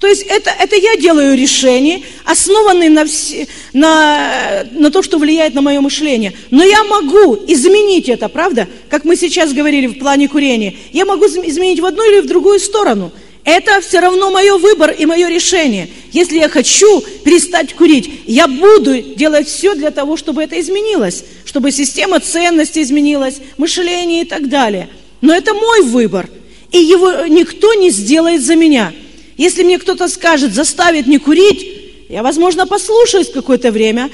то 0.00 0.06
есть 0.06 0.22
это, 0.22 0.50
это 0.58 0.76
я 0.76 0.96
делаю 0.96 1.36
решение, 1.36 2.02
основанное 2.24 2.88
на, 2.88 3.04
все, 3.04 3.46
на, 3.74 4.64
на 4.72 4.90
то, 4.90 5.02
что 5.02 5.18
влияет 5.18 5.52
на 5.52 5.60
мое 5.60 5.78
мышление. 5.82 6.32
Но 6.50 6.64
я 6.64 6.84
могу 6.84 7.36
изменить 7.46 8.08
это, 8.08 8.30
правда? 8.30 8.66
Как 8.88 9.04
мы 9.04 9.14
сейчас 9.14 9.52
говорили 9.52 9.86
в 9.88 9.98
плане 9.98 10.26
курения. 10.26 10.74
Я 10.92 11.04
могу 11.04 11.26
изменить 11.26 11.80
в 11.80 11.84
одну 11.84 12.10
или 12.10 12.20
в 12.20 12.26
другую 12.26 12.60
сторону. 12.60 13.12
Это 13.44 13.80
все 13.82 14.00
равно 14.00 14.30
мое 14.30 14.56
выбор 14.56 14.90
и 14.90 15.04
мое 15.04 15.28
решение. 15.28 15.88
Если 16.12 16.38
я 16.38 16.48
хочу 16.48 17.02
перестать 17.24 17.74
курить, 17.74 18.22
я 18.26 18.48
буду 18.48 19.00
делать 19.00 19.48
все 19.48 19.74
для 19.74 19.90
того, 19.90 20.16
чтобы 20.16 20.42
это 20.42 20.58
изменилось, 20.60 21.24
чтобы 21.50 21.72
система 21.72 22.20
ценностей 22.20 22.80
изменилась, 22.80 23.40
мышление 23.56 24.22
и 24.22 24.24
так 24.24 24.48
далее. 24.48 24.88
Но 25.20 25.34
это 25.34 25.52
мой 25.52 25.82
выбор, 25.82 26.30
и 26.70 26.78
его 26.78 27.26
никто 27.26 27.74
не 27.74 27.90
сделает 27.90 28.40
за 28.40 28.54
меня. 28.54 28.92
Если 29.36 29.64
мне 29.64 29.76
кто-то 29.80 30.06
скажет, 30.06 30.54
заставит 30.54 31.08
не 31.08 31.18
курить, 31.18 31.66
я, 32.08 32.22
возможно, 32.22 32.68
послушаюсь 32.68 33.30
какое-то 33.30 33.72
время, 33.72 34.10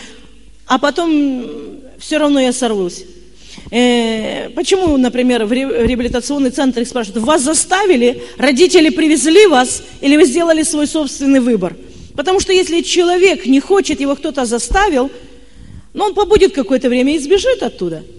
а 0.66 0.78
потом 0.78 1.44
все 1.98 2.16
равно 2.16 2.40
я 2.40 2.54
сорвусь. 2.54 3.04
Э, 3.70 4.48
почему, 4.54 4.96
например, 4.96 5.44
в 5.44 5.52
реабилитационный 5.52 6.50
центр 6.50 6.80
их 6.80 6.88
спрашивают, 6.88 7.22
вас 7.22 7.42
заставили, 7.42 8.22
родители 8.38 8.88
привезли 8.88 9.46
вас, 9.46 9.82
или 10.00 10.16
вы 10.16 10.24
сделали 10.24 10.62
свой 10.62 10.86
собственный 10.86 11.40
выбор? 11.40 11.76
Потому 12.14 12.40
что 12.40 12.54
если 12.54 12.80
человек 12.80 13.44
не 13.44 13.60
хочет, 13.60 14.00
его 14.00 14.16
кто-то 14.16 14.46
заставил, 14.46 15.10
но 15.96 16.04
он 16.04 16.14
побудет 16.14 16.52
какое-то 16.52 16.88
время 16.88 17.16
и 17.16 17.18
сбежит 17.18 17.64
оттуда– 17.64 18.04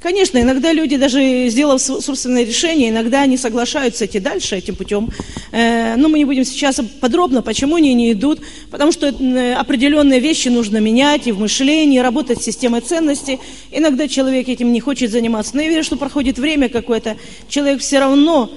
Конечно, 0.00 0.40
иногда 0.40 0.72
люди, 0.72 0.96
даже 0.96 1.48
сделав 1.48 1.82
собственное 1.82 2.44
решение, 2.44 2.90
иногда 2.90 3.26
не 3.26 3.36
соглашаются 3.36 4.06
идти 4.06 4.20
дальше 4.20 4.54
этим 4.54 4.76
путем. 4.76 5.10
Э, 5.50 5.96
но 5.96 6.08
мы 6.08 6.18
не 6.18 6.24
будем 6.24 6.44
сейчас 6.44 6.80
подробно, 7.00 7.42
почему 7.42 7.74
они 7.74 7.94
не 7.94 8.12
идут. 8.12 8.40
Потому 8.70 8.92
что 8.92 9.08
определенные 9.08 10.20
вещи 10.20 10.48
нужно 10.48 10.78
менять 10.78 11.26
и 11.26 11.32
в 11.32 11.40
мышлении, 11.40 11.98
работать 11.98 12.40
с 12.40 12.44
системой 12.44 12.80
ценностей. 12.80 13.40
Иногда 13.72 14.06
человек 14.06 14.48
этим 14.48 14.72
не 14.72 14.78
хочет 14.78 15.10
заниматься. 15.10 15.56
Но 15.56 15.62
я 15.62 15.68
верю, 15.68 15.82
что 15.82 15.96
проходит 15.96 16.38
время 16.38 16.68
какое-то, 16.68 17.16
человек 17.48 17.80
все 17.80 17.98
равно 17.98 18.52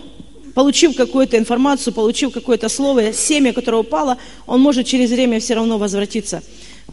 получив 0.53 0.95
какую-то 0.95 1.39
информацию, 1.39 1.91
получив 1.91 2.33
какое-то 2.33 2.69
слово, 2.69 3.13
семя, 3.13 3.51
которое 3.51 3.77
упало, 3.77 4.19
он 4.45 4.61
может 4.61 4.85
через 4.85 5.09
время 5.09 5.39
все 5.39 5.55
равно 5.55 5.79
возвратиться 5.79 6.43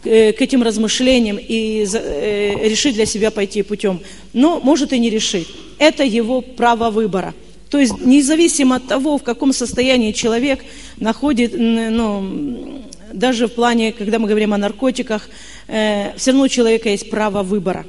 к 0.03 0.07
э, 0.07 0.31
этим 0.31 0.63
размышлениям 0.63 1.37
и 1.39 1.85
э, 1.91 2.69
решить 2.69 2.95
для 2.95 3.05
себя 3.05 3.31
пойти 3.31 3.63
путем. 3.63 4.01
Но 4.33 4.59
может 4.59 4.93
и 4.93 4.99
не 4.99 5.09
решить. 5.09 5.47
Это 5.77 6.03
его 6.03 6.41
право 6.41 6.89
выбора. 6.89 7.33
То 7.69 7.77
есть 7.77 7.93
независимо 8.03 8.77
от 8.77 8.87
того, 8.87 9.17
в 9.17 9.23
каком 9.23 9.53
состоянии 9.53 10.11
человек 10.11 10.63
находит, 10.97 11.53
ну, 11.55 12.81
даже 13.13 13.47
в 13.47 13.51
плане, 13.51 13.91
когда 13.91 14.17
мы 14.19 14.27
говорим 14.27 14.53
о 14.53 14.57
наркотиках, 14.57 15.29
э, 15.67 16.13
все 16.17 16.31
равно 16.31 16.45
у 16.45 16.47
человека 16.47 16.89
есть 16.89 17.09
право 17.09 17.43
выбора. 17.43 17.85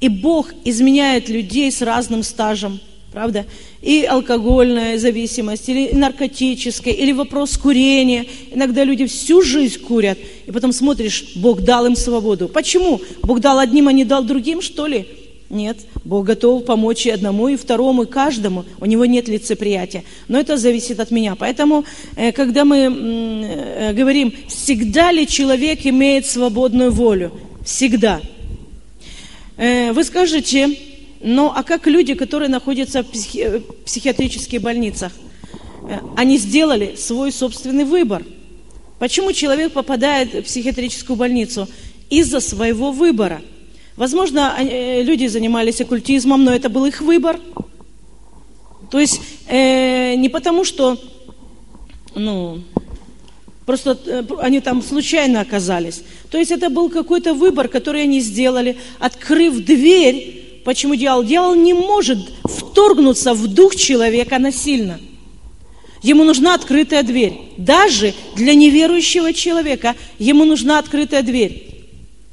И 0.00 0.08
Бог 0.08 0.52
изменяет 0.64 1.28
людей 1.28 1.70
с 1.70 1.82
разным 1.82 2.22
стажем, 2.22 2.80
правда? 3.14 3.46
И 3.80 4.04
алкогольная 4.04 4.98
зависимость, 4.98 5.68
или 5.68 5.94
наркотическая, 5.94 6.92
или 6.92 7.12
вопрос 7.12 7.56
курения. 7.56 8.26
Иногда 8.50 8.82
люди 8.84 9.06
всю 9.06 9.40
жизнь 9.40 9.80
курят, 9.80 10.18
и 10.46 10.50
потом 10.50 10.72
смотришь, 10.72 11.32
Бог 11.36 11.62
дал 11.62 11.86
им 11.86 11.94
свободу. 11.96 12.48
Почему? 12.48 13.00
Бог 13.22 13.40
дал 13.40 13.60
одним, 13.60 13.88
а 13.88 13.92
не 13.92 14.04
дал 14.04 14.24
другим, 14.24 14.60
что 14.60 14.86
ли? 14.86 15.06
Нет, 15.48 15.76
Бог 16.04 16.24
готов 16.26 16.64
помочь 16.64 17.06
и 17.06 17.10
одному, 17.10 17.48
и 17.48 17.56
второму, 17.56 18.02
и 18.02 18.06
каждому. 18.06 18.64
У 18.80 18.86
него 18.86 19.04
нет 19.04 19.28
лицеприятия. 19.28 20.02
Но 20.26 20.40
это 20.40 20.56
зависит 20.56 20.98
от 20.98 21.12
меня. 21.12 21.36
Поэтому, 21.36 21.84
э, 22.16 22.32
когда 22.32 22.64
мы 22.64 22.78
э, 22.78 23.92
говорим, 23.92 24.32
всегда 24.48 25.12
ли 25.12 25.28
человек 25.28 25.86
имеет 25.86 26.26
свободную 26.26 26.90
волю? 26.90 27.30
Всегда. 27.64 28.20
Э, 29.56 29.92
вы 29.92 30.02
скажете, 30.02 30.76
ну 31.24 31.52
а 31.54 31.62
как 31.62 31.86
люди, 31.86 32.14
которые 32.14 32.48
находятся 32.48 33.02
в 33.02 33.06
психи- 33.10 33.62
психиатрических 33.84 34.60
больницах? 34.60 35.12
Они 36.16 36.38
сделали 36.38 36.94
свой 36.96 37.32
собственный 37.32 37.84
выбор. 37.84 38.22
Почему 38.98 39.32
человек 39.32 39.72
попадает 39.72 40.32
в 40.32 40.42
психиатрическую 40.42 41.16
больницу? 41.16 41.68
Из-за 42.10 42.40
своего 42.40 42.92
выбора– 42.92 43.42
Возможно, 43.96 44.56
э, 44.58 45.02
люди 45.02 45.28
занимались 45.28 45.80
оккультизмом, 45.80 46.42
но 46.42 46.52
это 46.52 46.68
был 46.68 46.84
их 46.84 47.00
выбор. 47.00 47.38
То 48.90 48.98
есть 48.98 49.20
э, 49.46 50.16
не 50.16 50.28
потому, 50.28 50.64
что 50.64 50.98
ну, 52.16 52.60
просто 53.66 53.96
э, 54.04 54.24
они 54.40 54.60
там 54.60 54.82
случайно 54.82 55.40
оказались. 55.40 56.02
То 56.28 56.38
есть 56.38 56.50
это 56.50 56.70
был 56.70 56.90
какой-то 56.90 57.34
выбор, 57.34 57.68
который 57.68 58.02
они 58.02 58.20
сделали, 58.20 58.78
открыв 58.98 59.64
дверь. 59.64 60.33
Почему 60.64 60.94
дьявол? 60.94 61.24
Дьявол 61.24 61.54
не 61.54 61.74
может 61.74 62.18
вторгнуться 62.44 63.34
в 63.34 63.46
дух 63.46 63.76
человека 63.76 64.38
насильно. 64.38 64.98
Ему 66.02 66.24
нужна 66.24 66.54
открытая 66.54 67.02
дверь. 67.02 67.34
Даже 67.58 68.14
для 68.34 68.54
неверующего 68.54 69.32
человека 69.32 69.94
ему 70.18 70.44
нужна 70.44 70.78
открытая 70.78 71.22
дверь. 71.22 71.70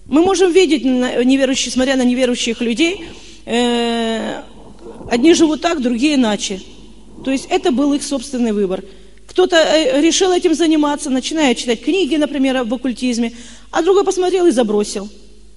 Мы 0.06 0.24
можем 0.24 0.52
видеть, 0.52 0.84
неверующие, 0.84 1.72
смотря 1.72 1.96
на 1.96 2.04
неверующих 2.04 2.62
людей, 2.62 3.06
э, 3.46 4.42
одни 5.10 5.34
живут 5.34 5.62
так, 5.62 5.82
другие 5.82 6.16
иначе. 6.16 6.62
То 7.24 7.32
есть 7.32 7.48
это 7.50 7.72
был 7.72 7.94
их 7.94 8.04
собственный 8.04 8.52
выбор. 8.52 8.84
Кто-то 9.28 9.56
э, 9.56 10.02
решил 10.02 10.32
этим 10.32 10.54
заниматься, 10.54 11.10
начиная 11.10 11.56
читать 11.56 11.82
книги, 11.82 12.16
например, 12.16 12.58
об 12.58 12.74
оккультизме, 12.74 13.34
а 13.72 13.82
другой 13.82 14.04
посмотрел 14.04 14.48
и 14.48 14.52
забросил 14.52 15.10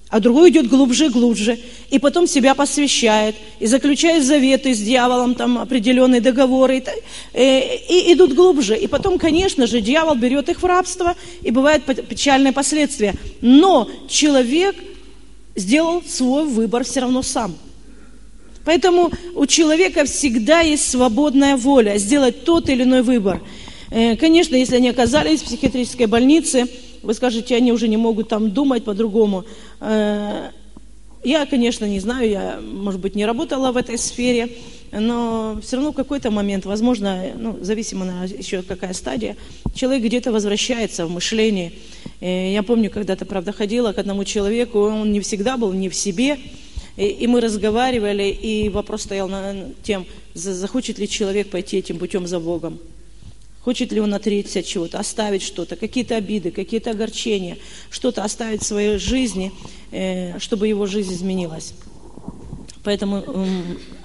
а 0.09 0.19
другой 0.19 0.51
идет 0.51 0.67
глубже, 0.67 1.09
глубже, 1.09 1.57
и 1.89 1.99
потом 1.99 2.27
себя 2.27 2.53
посвящает, 2.53 3.35
и 3.59 3.65
заключает 3.65 4.23
заветы 4.23 4.73
с 4.73 4.79
дьяволом, 4.79 5.35
там 5.35 5.57
определенные 5.57 6.21
договоры, 6.21 6.77
и, 6.77 6.83
э, 7.33 7.77
и 7.89 8.13
идут 8.13 8.33
глубже. 8.33 8.77
И 8.77 8.87
потом, 8.87 9.17
конечно 9.17 9.65
же, 9.65 9.81
дьявол 9.81 10.15
берет 10.15 10.47
их 10.49 10.61
в 10.61 10.65
рабство, 10.65 11.15
и 11.41 11.51
бывают 11.51 11.83
печальные 12.07 12.53
последствия. 12.53 13.15
Но 13.41 13.89
человек 14.07 14.75
сделал 15.55 16.03
свой 16.03 16.45
выбор 16.45 16.83
все 16.83 16.99
равно 17.01 17.23
сам. 17.23 17.55
Поэтому 18.63 19.11
у 19.35 19.45
человека 19.45 20.05
всегда 20.05 20.61
есть 20.61 20.89
свободная 20.89 21.55
воля 21.55 21.97
сделать 21.97 22.45
тот 22.45 22.69
или 22.69 22.83
иной 22.83 23.03
выбор. 23.03 23.41
Э, 23.91 24.15
конечно, 24.15 24.55
если 24.55 24.75
они 24.77 24.89
оказались 24.89 25.41
в 25.41 25.45
психиатрической 25.45 26.07
больнице, 26.07 26.67
вы 27.05 27.13
скажете, 27.13 27.55
они 27.55 27.71
уже 27.71 27.87
не 27.87 27.97
могут 27.97 28.29
там 28.29 28.51
думать 28.51 28.83
по-другому. 28.83 29.45
Э, 29.79 30.49
я, 31.23 31.45
конечно, 31.45 31.85
не 31.85 31.99
знаю, 31.99 32.29
я, 32.29 32.59
может 32.61 32.99
быть, 32.99 33.15
не 33.15 33.25
работала 33.25 33.71
в 33.71 33.77
этой 33.77 33.97
сфере, 33.97 34.49
но 34.91 35.59
все 35.61 35.77
равно 35.77 35.91
в 35.91 35.95
какой-то 35.95 36.31
момент, 36.31 36.65
возможно, 36.65 37.31
ну, 37.35 37.57
зависимо 37.61 38.05
на 38.05 38.25
еще 38.25 38.61
какая 38.61 38.93
стадия, 38.93 39.35
человек 39.73 40.03
где-то 40.03 40.31
возвращается 40.31 41.05
в 41.05 41.11
мышлении. 41.11 41.73
Э, 42.21 42.51
я 42.51 42.63
помню, 42.63 42.89
когда-то, 42.89 43.25
правда, 43.25 43.51
ходила 43.51 43.91
к 43.91 43.97
одному 43.97 44.23
человеку, 44.23 44.79
он 44.79 45.11
не 45.11 45.19
всегда 45.19 45.57
был 45.57 45.73
не 45.73 45.89
в 45.89 45.95
себе, 45.95 46.37
и, 46.97 47.07
и 47.07 47.27
мы 47.27 47.41
разговаривали, 47.41 48.29
и 48.29 48.69
вопрос 48.69 49.03
стоял 49.03 49.27
на 49.27 49.55
тем, 49.83 50.05
захочет 50.33 50.99
ли 50.99 51.09
человек 51.09 51.49
пойти 51.49 51.77
этим 51.77 51.97
путем 51.97 52.27
за 52.27 52.39
Богом. 52.39 52.79
Хочет 53.65 53.91
ли 53.91 53.99
он 53.99 54.13
отречься 54.13 54.59
от 54.59 54.65
чего-то, 54.67 54.99
оставить 54.99 55.41
что-то, 55.41 55.75
какие-то 55.75 56.15
обиды, 56.15 56.51
какие-то 56.51 56.91
огорчения, 56.91 57.57
что-то 57.89 58.23
оставить 58.23 58.61
в 58.61 58.65
своей 58.65 58.99
жизни, 58.99 59.51
э, 59.91 60.37
чтобы 60.37 60.67
его 60.67 60.85
жизнь 60.85 61.11
изменилась. 61.11 61.73
Поэтому 62.83 63.23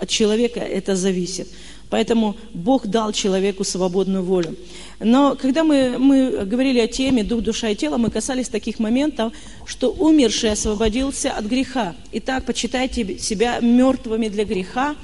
от 0.01 0.09
человека 0.09 0.61
это 0.61 0.96
зависит. 0.96 1.46
Поэтому 1.90 2.37
Бог 2.55 2.87
дал 2.87 3.12
человеку 3.12 3.62
свободную 3.64 4.23
волю. 4.23 4.57
Но 4.99 5.37
когда 5.37 5.62
мы, 5.62 5.99
мы 5.99 6.46
говорили 6.46 6.79
о 6.79 6.87
теме 6.87 7.23
«Дух, 7.23 7.42
душа 7.42 7.68
и 7.68 7.75
тело», 7.75 7.99
мы 7.99 8.11
касались 8.11 8.49
таких 8.49 8.79
моментов, 8.79 9.35
что 9.66 9.90
умерший 9.90 10.53
освободился 10.53 11.33
от 11.33 11.44
греха. 11.44 11.94
Итак, 12.12 12.46
почитайте 12.46 13.18
себя 13.18 13.61
мертвыми 13.61 14.29
для 14.29 14.46
греха. 14.46 14.96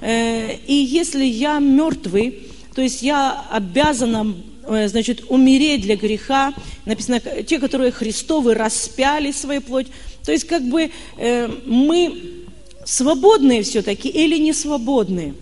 Э, 0.00 0.54
и 0.68 0.74
если 0.74 1.24
я 1.24 1.58
мертвый, 1.58 2.46
то 2.76 2.82
есть 2.82 3.00
я 3.00 3.42
обязана, 3.50 4.34
э, 4.68 4.88
значит, 4.88 5.24
умереть 5.30 5.80
для 5.80 5.96
греха. 5.96 6.52
Написано, 6.84 7.20
те, 7.20 7.58
которые 7.58 7.90
Христовы 7.90 8.52
распяли 8.52 9.32
свою 9.32 9.62
плоть. 9.62 9.86
То 10.26 10.30
есть 10.30 10.46
как 10.46 10.62
бы 10.62 10.90
э, 11.16 11.48
мы 11.64 12.44
свободные 12.84 13.62
все-таки 13.62 14.10
или 14.10 14.36
не 14.36 14.52
свободные. 14.52 15.32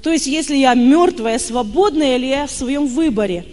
То 0.00 0.12
есть 0.12 0.28
если 0.28 0.54
я 0.54 0.74
мертвая, 0.74 1.40
свободная, 1.40 2.14
или 2.14 2.26
я 2.26 2.46
в 2.46 2.52
своем 2.52 2.86
выборе. 2.86 3.44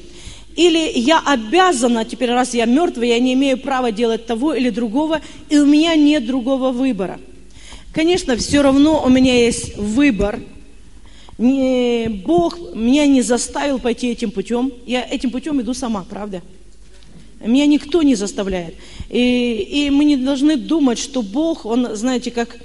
Или 0.56 0.92
я 1.00 1.24
обязана, 1.26 2.06
теперь 2.06 2.30
раз 2.30 2.54
я 2.54 2.66
мертвая, 2.66 3.08
я 3.08 3.20
не 3.20 3.34
имею 3.34 3.58
права 3.58 3.92
делать 3.92 4.28
того 4.28 4.54
или 4.54 4.70
другого, 4.70 5.22
и 5.50 5.58
у 5.58 5.66
меня 5.66 5.96
нет 5.96 6.28
другого 6.28 6.72
выбора. 6.72 7.20
Конечно, 7.94 8.38
все 8.38 8.62
равно 8.62 9.04
у 9.04 9.10
меня 9.10 9.34
есть 9.34 9.76
выбор– 9.76 10.40
не, 11.40 12.10
Бог 12.10 12.76
меня 12.76 13.08
не 13.08 13.22
заставил 13.22 13.80
пойти 13.80 14.10
этим 14.10 14.30
путем. 14.30 14.74
Я 14.86 15.08
этим 15.10 15.32
путем 15.32 15.60
иду 15.62 15.74
сама, 15.74 16.06
правда? 16.08 16.42
Меня 17.40 17.66
никто 17.66 18.04
не 18.04 18.16
заставляет. 18.16 18.76
И, 19.10 19.86
и 19.86 19.90
мы 19.90 20.04
не 20.04 20.18
должны 20.18 20.58
думать, 20.58 21.00
что 21.00 21.22
Бог, 21.22 21.66
Он, 21.66 21.96
знаете, 21.96 22.30
как 22.32 22.58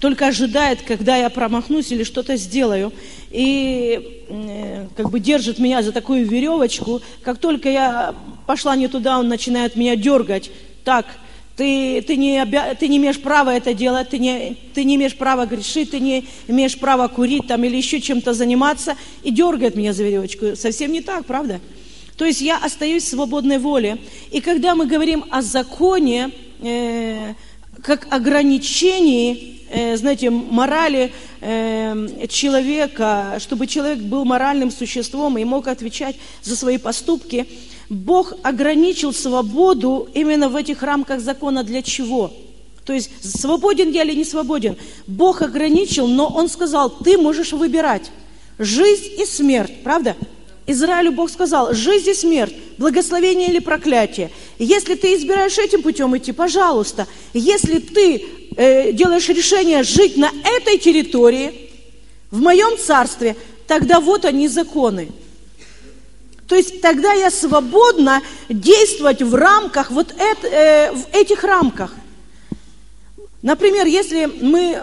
только 0.00 0.28
ожидает, 0.28 0.80
когда 0.82 1.16
я 1.16 1.28
промахнусь 1.28 1.92
или 1.92 2.02
что-то 2.02 2.36
сделаю, 2.36 2.92
и 3.30 4.86
как 4.96 5.10
бы 5.10 5.20
держит 5.20 5.58
меня 5.58 5.82
за 5.82 5.92
такую 5.92 6.26
веревочку. 6.26 7.02
Как 7.22 7.38
только 7.38 7.68
я 7.68 8.14
пошла 8.46 8.74
не 8.74 8.88
туда, 8.88 9.18
он 9.18 9.28
начинает 9.28 9.76
меня 9.76 9.96
дергать. 9.96 10.50
Так, 10.84 11.06
ты, 11.56 12.02
ты, 12.02 12.16
не, 12.16 12.44
ты 12.78 12.88
не 12.88 12.98
имеешь 12.98 13.20
права 13.20 13.54
это 13.54 13.72
делать, 13.72 14.10
ты 14.10 14.18
не, 14.18 14.56
ты 14.74 14.84
не 14.84 14.96
имеешь 14.96 15.16
права 15.16 15.46
грешить, 15.46 15.90
ты 15.90 16.00
не 16.00 16.26
имеешь 16.48 16.78
права 16.78 17.08
курить 17.08 17.46
там 17.46 17.64
или 17.64 17.76
еще 17.76 18.00
чем-то 18.00 18.34
заниматься. 18.34 18.94
И 19.22 19.30
дергает 19.30 19.74
меня 19.74 19.94
за 19.94 20.04
веревочку. 20.04 20.54
Совсем 20.54 20.92
не 20.92 21.00
так, 21.00 21.24
правда? 21.24 21.60
То 22.18 22.26
есть 22.26 22.42
я 22.42 22.58
остаюсь 22.58 23.04
в 23.04 23.08
свободной 23.08 23.58
воле. 23.58 23.98
И 24.30 24.40
когда 24.42 24.74
мы 24.74 24.86
говорим 24.86 25.24
о 25.30 25.40
законе, 25.40 26.30
э, 26.60 27.34
как 27.82 28.06
ограничении, 28.10 29.60
э, 29.70 29.96
знаете, 29.96 30.28
морали 30.28 31.12
э, 31.40 32.26
человека, 32.28 33.38
чтобы 33.40 33.66
человек 33.66 34.00
был 34.00 34.26
моральным 34.26 34.70
существом 34.70 35.38
и 35.38 35.44
мог 35.44 35.68
отвечать 35.68 36.16
за 36.42 36.54
свои 36.54 36.76
поступки– 36.76 37.46
Бог 37.88 38.32
ограничил 38.42 39.12
свободу 39.12 40.08
именно 40.14 40.48
в 40.48 40.56
этих 40.56 40.82
рамках 40.82 41.20
закона 41.20 41.62
для 41.62 41.82
чего? 41.82 42.32
То 42.84 42.92
есть 42.92 43.10
свободен 43.22 43.90
я 43.90 44.02
или 44.04 44.14
не 44.14 44.24
свободен? 44.24 44.76
Бог 45.06 45.42
ограничил, 45.42 46.06
но 46.06 46.28
Он 46.28 46.48
сказал, 46.48 46.90
ты 46.90 47.18
можешь 47.18 47.52
выбирать 47.52 48.10
жизнь 48.58 49.20
и 49.20 49.24
смерть, 49.24 49.82
правда? 49.82 50.16
Израилю 50.68 51.12
Бог 51.12 51.30
сказал, 51.30 51.72
жизнь 51.74 52.10
и 52.10 52.14
смерть, 52.14 52.54
благословение 52.78 53.48
или 53.48 53.60
проклятие. 53.60 54.30
Если 54.58 54.94
ты 54.96 55.14
избираешь 55.14 55.58
этим 55.58 55.82
путем 55.82 56.16
идти, 56.16 56.32
пожалуйста. 56.32 57.06
Если 57.32 57.78
ты 57.78 58.24
э, 58.56 58.92
делаешь 58.92 59.28
решение 59.28 59.84
жить 59.84 60.16
на 60.16 60.30
этой 60.44 60.78
территории, 60.78 61.66
в 62.30 62.40
моем 62.40 62.76
царстве, 62.78 63.36
тогда 63.66 64.00
вот 64.00 64.24
они 64.24 64.48
законы. 64.48 65.08
То 66.48 66.54
есть 66.54 66.80
тогда 66.80 67.12
я 67.12 67.30
свободна 67.30 68.22
действовать 68.48 69.22
в 69.22 69.34
рамках, 69.34 69.90
вот 69.90 70.14
это, 70.16 70.46
э, 70.46 70.92
в 70.92 71.06
этих 71.12 71.42
рамках. 71.44 71.94
Например, 73.42 73.86
если 73.86 74.26
мы 74.26 74.82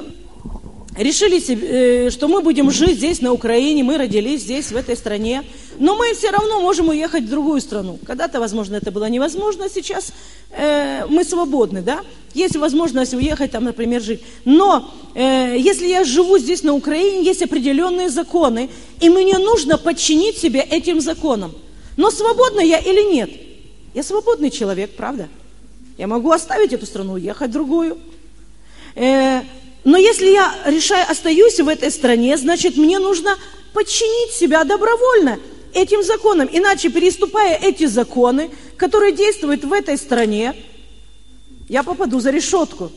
решили, 0.97 1.41
э, 1.41 2.10
что 2.10 2.28
мы 2.28 2.41
будем 2.41 2.69
жить 2.71 2.97
здесь, 2.97 3.21
на 3.21 3.32
Украине, 3.32 3.84
мы 3.84 3.97
родились 3.97 4.41
здесь, 4.41 4.71
в 4.71 4.76
этой 4.76 4.95
стране, 4.95 5.43
но 5.84 5.98
мы 5.98 6.13
все 6.13 6.30
равно 6.30 6.62
можем 6.62 6.88
уехать 6.88 7.26
в 7.26 7.30
другую 7.30 7.60
страну. 7.60 8.00
Когда-то, 8.08 8.39
возможно, 8.39 8.78
это 8.78 8.89
было 8.89 9.10
невозможно, 9.10 9.69
сейчас 9.69 10.13
э, 10.52 11.06
мы 11.10 11.26
свободны, 11.26 11.82
да? 11.82 12.00
Есть 12.34 12.56
возможность 12.56 13.13
уехать 13.13 13.52
там, 13.52 13.65
например, 13.65 14.02
жить. 14.02 14.22
Но 14.46 14.89
э, 15.13 15.56
если 15.58 15.88
я 15.88 16.06
живу 16.06 16.38
здесь, 16.38 16.63
на 16.63 16.74
Украине, 16.74 17.26
есть 17.26 17.41
определенные 17.41 18.08
законы, 18.08 18.69
и 19.02 19.10
мне 19.10 19.38
нужно 19.39 19.78
подчинить 19.78 20.38
себя 20.38 20.62
этим 20.62 21.02
законам. 21.02 21.54
Но 21.98 22.12
свободна 22.12 22.62
я 22.62 22.78
или 22.78 23.13
нет? 23.13 23.30
Я 23.93 24.04
свободный 24.04 24.52
человек, 24.52 24.96
правда? 24.96 25.28
Я 25.98 26.08
могу 26.08 26.32
оставить 26.32 26.72
эту 26.72 26.86
страну, 26.86 27.15
уехать 27.15 27.50
в 27.50 27.54
другую. 27.54 27.98
Э, 28.96 29.41
но 29.84 29.98
если 29.98 30.28
я 30.28 30.50
решаю, 30.65 31.06
остаюсь 31.12 31.60
в 31.60 31.67
этой 31.67 31.91
стране, 31.91 32.38
значит, 32.38 32.78
мне 32.78 33.00
нужно 33.00 33.36
подчинить 33.74 34.32
себя 34.32 34.63
добровольно 34.63 35.39
этим 35.74 36.04
законам. 36.04 36.50
Иначе, 36.52 36.90
переступая 36.90 37.58
эти 37.58 37.86
законы, 37.86 38.50
которые 38.78 39.14
действуют 39.14 39.64
в 39.64 39.74
этой 39.74 39.98
стране, 39.98 40.56
я 41.70 41.84
попаду 41.84 42.20
за 42.20 42.32
решетку. 42.32 42.92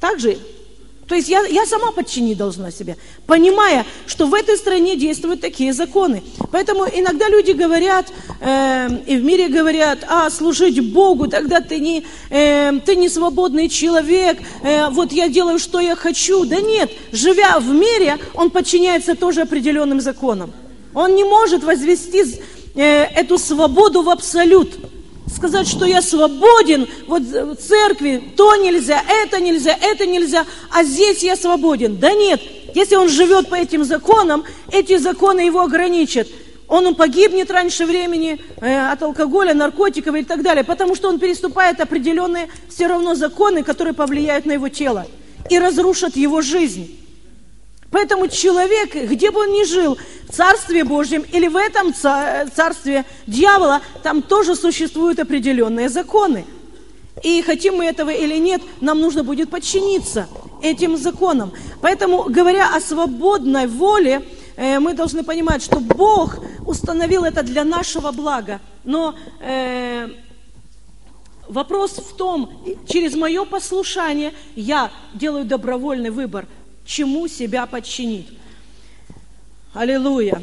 Также 0.00 0.38
то 1.10 1.16
есть 1.16 1.28
я, 1.28 1.44
я 1.46 1.66
сама 1.66 1.90
подчинить 1.90 2.38
должна 2.38 2.70
себя, 2.70 2.94
понимая, 3.26 3.84
что 4.06 4.26
в 4.26 4.34
этой 4.34 4.56
стране 4.56 4.94
действуют 4.94 5.40
такие 5.40 5.72
законы. 5.72 6.22
Поэтому 6.52 6.84
иногда 6.84 7.28
люди 7.28 7.50
говорят, 7.50 8.12
э, 8.40 8.88
и 9.08 9.16
в 9.16 9.24
мире 9.24 9.48
говорят, 9.48 10.04
а, 10.08 10.30
служить 10.30 10.92
Богу, 10.92 11.26
тогда 11.26 11.60
ты 11.60 11.80
не, 11.80 12.04
э, 12.30 12.78
ты 12.86 12.94
не 12.94 13.08
свободный 13.08 13.68
человек, 13.68 14.38
э, 14.62 14.88
вот 14.90 15.10
я 15.10 15.28
делаю, 15.28 15.58
что 15.58 15.80
я 15.80 15.96
хочу. 15.96 16.44
Да 16.44 16.60
нет, 16.60 16.92
живя 17.10 17.58
в 17.58 17.68
мире, 17.68 18.18
он 18.34 18.50
подчиняется 18.50 19.16
тоже 19.16 19.40
определенным 19.40 20.00
законам. 20.00 20.52
Он 20.94 21.16
не 21.16 21.24
может 21.24 21.64
возвести 21.64 22.22
э, 22.76 23.02
эту 23.16 23.36
свободу 23.36 24.02
в 24.02 24.10
абсолют 24.10 24.78
сказать, 25.34 25.68
что 25.68 25.84
я 25.84 26.02
свободен, 26.02 26.88
вот 27.06 27.22
в 27.22 27.56
церкви 27.56 28.32
то 28.36 28.56
нельзя, 28.56 29.02
это 29.08 29.40
нельзя, 29.40 29.76
это 29.80 30.06
нельзя, 30.06 30.46
а 30.70 30.84
здесь 30.84 31.22
я 31.22 31.36
свободен. 31.36 31.98
Да 31.98 32.12
нет, 32.12 32.40
если 32.74 32.96
он 32.96 33.08
живет 33.08 33.48
по 33.48 33.54
этим 33.54 33.84
законам, 33.84 34.44
эти 34.70 34.96
законы 34.98 35.40
его 35.40 35.60
ограничат. 35.60 36.28
Он 36.68 36.94
погибнет 36.94 37.50
раньше 37.50 37.84
времени 37.84 38.38
э, 38.60 38.92
от 38.92 39.02
алкоголя, 39.02 39.54
наркотиков 39.54 40.14
и 40.14 40.22
так 40.22 40.42
далее, 40.42 40.62
потому 40.62 40.94
что 40.94 41.08
он 41.08 41.18
переступает 41.18 41.80
определенные 41.80 42.48
все 42.68 42.86
равно 42.86 43.16
законы, 43.16 43.64
которые 43.64 43.92
повлияют 43.92 44.46
на 44.46 44.52
его 44.52 44.68
тело 44.68 45.06
и 45.48 45.58
разрушат 45.58 46.16
его 46.16 46.42
жизнь. 46.42 46.96
Поэтому 47.90 48.28
человек, 48.28 48.94
где 48.94 49.30
бы 49.30 49.40
он 49.40 49.52
ни 49.52 49.64
жил, 49.64 49.98
в 50.28 50.32
Царстве 50.32 50.84
Божьем 50.84 51.24
или 51.32 51.48
в 51.48 51.56
этом 51.56 51.92
царстве 51.92 53.04
дьявола, 53.26 53.80
там 54.02 54.22
тоже 54.22 54.54
существуют 54.54 55.18
определенные 55.18 55.88
законы. 55.88 56.44
И 57.24 57.42
хотим 57.42 57.76
мы 57.76 57.86
этого 57.86 58.10
или 58.10 58.36
нет, 58.38 58.62
нам 58.80 59.00
нужно 59.00 59.24
будет 59.24 59.50
подчиниться 59.50 60.28
этим 60.62 60.96
законам. 60.96 61.52
Поэтому, 61.82 62.24
говоря 62.28 62.74
о 62.74 62.80
свободной 62.80 63.66
воле, 63.66 64.22
э, 64.56 64.78
мы 64.78 64.94
должны 64.94 65.24
понимать, 65.24 65.62
что 65.62 65.80
Бог 65.80 66.38
установил 66.64 67.24
это 67.24 67.42
для 67.42 67.64
нашего 67.64 68.12
блага. 68.12 68.60
Но 68.84 69.16
э, 69.40 70.08
вопрос 71.48 71.98
в 71.98 72.16
том, 72.16 72.50
через 72.88 73.16
мое 73.16 73.44
послушание 73.44 74.32
я 74.54 74.90
делаю 75.12 75.44
добровольный 75.44 76.10
выбор– 76.10 76.46
чему 76.90 77.28
себя 77.28 77.66
подчинить. 77.66 78.28
Аллилуйя. 79.72 80.42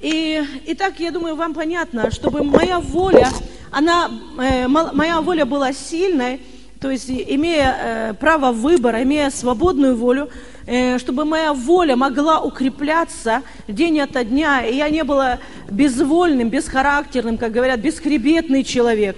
И, 0.00 0.40
и 0.64 0.74
так, 0.74 1.00
я 1.00 1.10
думаю, 1.10 1.34
вам 1.34 1.54
понятно, 1.54 2.12
чтобы 2.12 2.44
моя 2.44 2.78
воля, 2.78 3.28
она, 3.72 4.08
э, 4.38 4.68
моя 4.68 5.20
воля 5.20 5.44
была 5.44 5.72
сильной, 5.72 6.40
то 6.80 6.88
есть 6.88 7.10
имея 7.10 7.76
э, 7.82 8.14
право 8.14 8.52
выбора, 8.52 9.02
имея 9.02 9.30
свободную 9.30 9.96
волю, 9.96 10.30
э, 10.66 10.98
чтобы 10.98 11.24
моя 11.24 11.52
воля 11.52 11.96
могла 11.96 12.40
укрепляться 12.40 13.42
день 13.66 13.98
ото 13.98 14.22
дня, 14.22 14.64
и 14.64 14.76
я 14.76 14.88
не 14.90 15.02
была 15.02 15.40
безвольным, 15.68 16.48
бесхарактерным, 16.48 17.38
как 17.38 17.50
говорят, 17.50 17.80
бесхребетный 17.80 18.62
человек. 18.62 19.16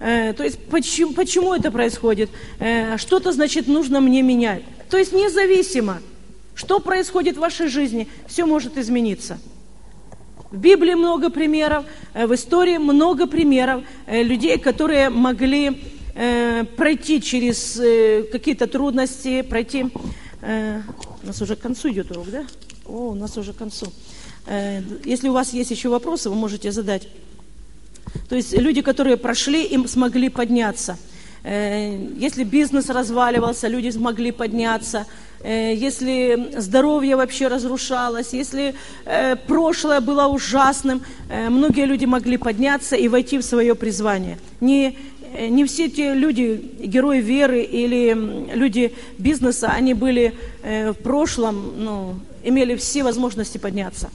Э, 0.00 0.32
то 0.32 0.44
есть 0.44 0.58
почему, 0.70 1.12
почему 1.12 1.52
это 1.52 1.70
происходит? 1.70 2.30
Э, 2.58 2.96
что-то, 2.96 3.32
значит, 3.32 3.68
нужно 3.68 4.00
мне 4.00 4.22
менять. 4.22 4.62
То 4.88 4.96
есть 4.96 5.12
независимо– 5.12 5.98
что 6.54 6.80
происходит 6.80 7.36
в 7.36 7.40
вашей 7.40 7.68
жизни, 7.68 8.08
все 8.26 8.46
может 8.46 8.78
измениться. 8.78 9.38
В 10.52 10.58
Библии 10.58 10.92
много 10.92 11.30
примеров, 11.30 11.86
э, 12.12 12.26
в 12.26 12.34
истории 12.34 12.76
много 12.76 13.26
примеров 13.26 13.84
э, 14.06 14.22
людей, 14.22 14.58
которые 14.58 15.08
могли 15.08 15.82
э, 16.14 16.64
пройти 16.76 17.22
через 17.22 17.80
какие-то 18.30 18.66
трудности, 18.66 19.42
пройти... 19.42 19.86
У 20.42 21.26
нас 21.26 21.40
уже 21.40 21.54
к 21.54 21.60
концу 21.60 21.90
идет 21.90 22.10
урок, 22.10 22.28
да? 22.30 22.44
О, 22.84 23.10
у 23.10 23.14
нас 23.14 23.38
уже 23.38 23.52
к 23.52 23.58
концу. 23.58 23.86
Если 25.04 25.28
у 25.28 25.32
вас 25.32 25.52
есть 25.52 25.70
еще 25.70 25.88
вопросы, 25.88 26.30
вы 26.30 26.34
можете 26.34 26.72
задать. 26.72 27.06
То 28.28 28.34
есть 28.34 28.52
люди, 28.52 28.82
которые 28.82 29.16
прошли, 29.16 29.62
им 29.62 29.86
смогли 29.86 30.28
подняться. 30.28 30.98
Если 31.44 32.42
бизнес 32.42 32.88
разваливался, 32.88 33.68
люди 33.68 33.90
смогли 33.90 34.32
подняться. 34.32 35.06
Э, 35.44 35.74
если 35.74 36.52
здоровье 36.56 37.16
вообще 37.16 37.48
разрушалось, 37.48 38.32
если 38.32 38.74
э, 39.04 39.36
прошлое 39.36 40.00
было 40.00 40.26
ужасным, 40.26 41.02
э, 41.28 41.48
многие 41.48 41.86
люди 41.86 42.04
могли 42.04 42.36
подняться 42.36 42.96
и 42.96 43.08
войти 43.08 43.38
в 43.38 43.42
свое 43.42 43.74
призвание. 43.74 44.38
Не, 44.60 44.96
не 45.48 45.64
все 45.64 45.88
те 45.88 46.14
люди, 46.14 46.60
герои 46.80 47.20
веры 47.20 47.62
или 47.62 48.16
люди 48.54 48.92
бизнеса, 49.18 49.68
они 49.68 49.94
были 49.94 50.34
в 50.62 50.94
прошлом, 51.02 51.72
ну, 51.78 52.14
имели 52.44 52.76
все 52.76 53.02
возможности 53.02 53.56
подняться. 53.58 54.10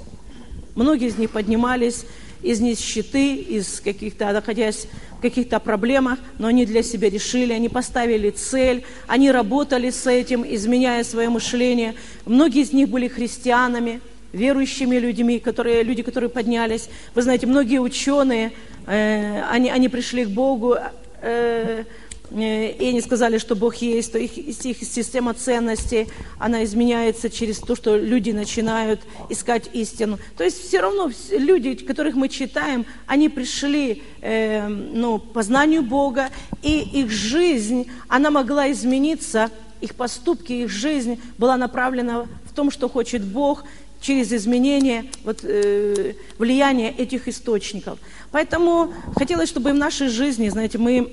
Многие 0.75 1.07
из 1.07 1.17
них 1.17 1.31
поднимались 1.31 2.05
из 2.41 2.59
нищеты, 2.59 3.35
из 3.35 3.81
каких-то, 3.81 4.31
находясь 4.31 4.87
в 5.17 5.21
каких-то 5.21 5.59
проблемах, 5.59 6.19
но 6.37 6.47
они 6.47 6.65
для 6.65 6.83
себя 6.83 7.09
решили, 7.09 7.53
они 7.53 7.69
поставили 7.69 8.29
цель, 8.29 8.83
они 9.07 9.31
работали 9.31 9.89
с 9.89 10.05
этим, 10.07 10.45
изменяя 10.47 11.03
свое 11.03 11.29
мышление. 11.29 11.95
Многие 12.25 12.61
из 12.61 12.73
них 12.73 12.89
были 12.89 13.07
христианами, 13.07 14.01
верующими 14.33 14.97
людьми, 14.97 15.39
которые, 15.39 15.83
люди, 15.83 16.03
которые 16.03 16.29
поднялись. 16.29 16.89
Вы 17.15 17.21
знаете, 17.21 17.47
многие 17.47 17.79
ученые, 17.79 18.51
э, 18.85 19.41
они, 19.49 19.69
они 19.69 19.89
пришли 19.89 20.25
к 20.25 20.29
Богу, 20.29 20.75
э, 21.21 21.83
и 22.31 22.75
они 22.79 23.01
сказали, 23.01 23.37
что 23.37 23.55
Бог 23.55 23.75
есть, 23.75 24.11
то 24.11 24.17
их, 24.17 24.37
их 24.37 24.77
система 24.83 25.33
ценностей, 25.33 26.07
она 26.39 26.63
изменяется 26.63 27.29
через 27.29 27.59
то, 27.59 27.75
что 27.75 27.97
люди 27.97 28.31
начинают 28.31 29.01
искать 29.29 29.69
истину. 29.73 30.19
То 30.35 30.43
есть 30.43 30.61
все 30.67 30.81
равно 30.81 31.09
люди, 31.31 31.75
которых 31.75 32.15
мы 32.15 32.29
читаем, 32.29 32.85
они 33.05 33.29
пришли 33.29 34.03
э, 34.21 34.67
ну, 34.67 35.19
по 35.19 35.43
знанию 35.43 35.83
Бога, 35.83 36.29
и 36.61 36.79
их 36.79 37.11
жизнь, 37.11 37.89
она 38.07 38.29
могла 38.29 38.71
измениться, 38.71 39.49
их 39.79 39.95
поступки, 39.95 40.53
их 40.53 40.69
жизнь 40.69 41.21
была 41.37 41.55
направлена 41.55 42.25
в 42.45 42.53
том, 42.53 42.71
что 42.71 42.89
хочет 42.89 43.23
Бог, 43.23 43.63
через 44.01 44.31
изменение 44.31 45.05
вот, 45.23 45.39
э, 45.43 46.13
влияния 46.37 46.91
этих 46.91 47.27
источников. 47.27 47.99
Поэтому 48.31 48.93
хотелось, 49.15 49.49
чтобы 49.49 49.71
в 49.71 49.75
нашей 49.75 50.09
жизни, 50.09 50.49
знаете, 50.49 50.77
мы 50.77 51.11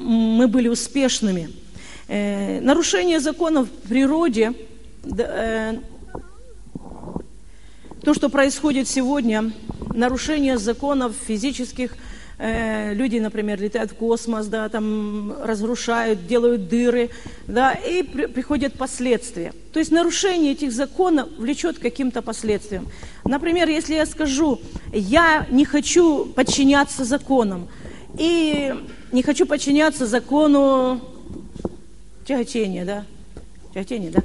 мы 0.00 0.48
были 0.48 0.68
успешными. 0.68 1.50
Э, 2.08 2.60
нарушение 2.60 3.20
законов 3.20 3.68
в 3.68 3.88
природе, 3.88 4.52
э, 5.04 5.74
то, 8.02 8.14
что 8.14 8.28
происходит 8.28 8.88
сегодня, 8.88 9.52
нарушение 9.94 10.58
законов 10.58 11.14
физических, 11.26 11.94
э, 12.38 12.94
люди, 12.94 13.18
например, 13.18 13.60
летают 13.60 13.92
в 13.92 13.94
космос, 13.94 14.46
да, 14.46 14.68
там 14.68 15.34
разрушают, 15.42 16.26
делают 16.26 16.68
дыры, 16.68 17.10
да, 17.46 17.72
и 17.72 18.02
при, 18.02 18.26
приходят 18.26 18.72
последствия. 18.72 19.52
То 19.72 19.78
есть 19.78 19.92
нарушение 19.92 20.52
этих 20.52 20.72
законов 20.72 21.28
влечет 21.36 21.78
к 21.78 21.82
каким-то 21.82 22.22
последствиям. 22.22 22.88
Например, 23.24 23.68
если 23.68 23.94
я 23.94 24.06
скажу, 24.06 24.60
я 24.92 25.46
не 25.50 25.64
хочу 25.64 26.24
подчиняться 26.24 27.04
законам, 27.04 27.68
и 28.18 28.74
не 29.12 29.22
хочу 29.22 29.46
подчиняться 29.46 30.06
закону 30.06 31.00
тяготения, 32.24 32.84
да? 32.84 33.04
Тяготение, 33.74 34.10
да? 34.10 34.22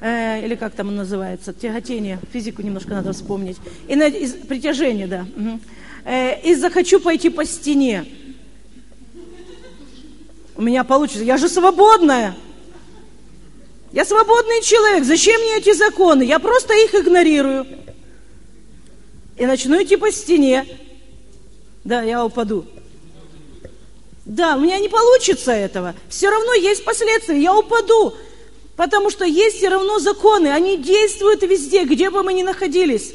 Э, 0.00 0.44
или 0.44 0.54
как 0.54 0.74
там 0.74 0.94
называется? 0.94 1.52
Тяготение. 1.52 2.18
Физику 2.32 2.62
немножко 2.62 2.90
надо 2.90 3.12
вспомнить. 3.12 3.56
И 3.86 3.96
на, 3.96 4.06
из, 4.06 4.32
притяжение, 4.32 5.06
да. 5.06 5.26
Угу. 5.36 5.60
Э, 6.04 6.40
и 6.42 6.54
захочу 6.54 7.00
пойти 7.00 7.28
по 7.28 7.44
стене. 7.44 8.06
У 10.56 10.62
меня 10.62 10.84
получится. 10.84 11.24
Я 11.24 11.36
же 11.36 11.48
свободная. 11.48 12.34
Я 13.92 14.04
свободный 14.04 14.62
человек. 14.62 15.04
Зачем 15.04 15.40
мне 15.40 15.58
эти 15.58 15.74
законы? 15.74 16.22
Я 16.22 16.38
просто 16.38 16.74
их 16.74 16.94
игнорирую. 16.94 17.66
И 19.36 19.46
начну 19.46 19.82
идти 19.82 19.96
по 19.96 20.10
стене. 20.10 20.66
Да, 21.84 22.02
я 22.02 22.24
упаду. 22.24 22.66
Да, 24.28 24.56
у 24.56 24.60
меня 24.60 24.78
не 24.78 24.90
получится 24.90 25.52
этого. 25.52 25.94
Все 26.10 26.28
равно 26.28 26.52
есть 26.52 26.84
последствия, 26.84 27.40
я 27.40 27.56
упаду. 27.56 28.12
Потому 28.76 29.08
что 29.10 29.24
есть 29.24 29.56
все 29.56 29.70
равно 29.70 29.98
законы, 29.98 30.48
они 30.48 30.76
действуют 30.76 31.42
везде, 31.42 31.84
где 31.84 32.10
бы 32.10 32.22
мы 32.22 32.34
ни 32.34 32.42
находились. 32.42 33.14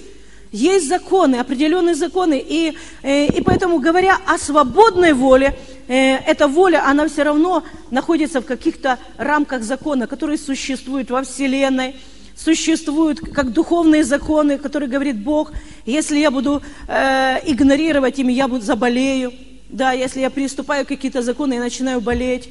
Есть 0.52 0.88
законы, 0.88 1.36
определенные 1.36 1.94
законы. 1.94 2.44
И, 2.46 2.76
э, 3.04 3.28
и 3.28 3.42
поэтому, 3.42 3.80
говоря 3.80 4.18
о 4.26 4.40
свободной 4.40 5.14
воле, 5.14 5.56
э, 5.88 6.16
эта 6.16 6.48
воля, 6.48 6.84
она 6.86 7.08
все 7.08 7.24
равно 7.24 7.64
находится 7.92 8.42
в 8.42 8.46
каких-то 8.46 8.98
рамках 9.18 9.62
закона, 9.64 10.08
которые 10.08 10.40
существуют 10.40 11.12
во 11.12 11.22
Вселенной, 11.22 11.96
существуют 12.36 13.20
как 13.20 13.54
духовные 13.54 14.04
законы, 14.04 14.58
которые 14.58 14.90
говорит 14.90 15.24
Бог. 15.24 15.52
Если 15.86 16.18
я 16.18 16.32
буду 16.32 16.64
э, 16.88 17.38
игнорировать 17.46 18.18
ими, 18.18 18.34
я 18.34 18.48
буду 18.48 18.66
заболею. 18.66 19.32
Да, 19.74 19.92
если 19.92 20.20
я 20.20 20.30
приступаю 20.30 20.86
к 20.86 20.90
какие-то 20.90 21.24
законы, 21.24 21.56
я 21.56 21.60
начинаю 21.60 22.00
болеть. 22.00 22.48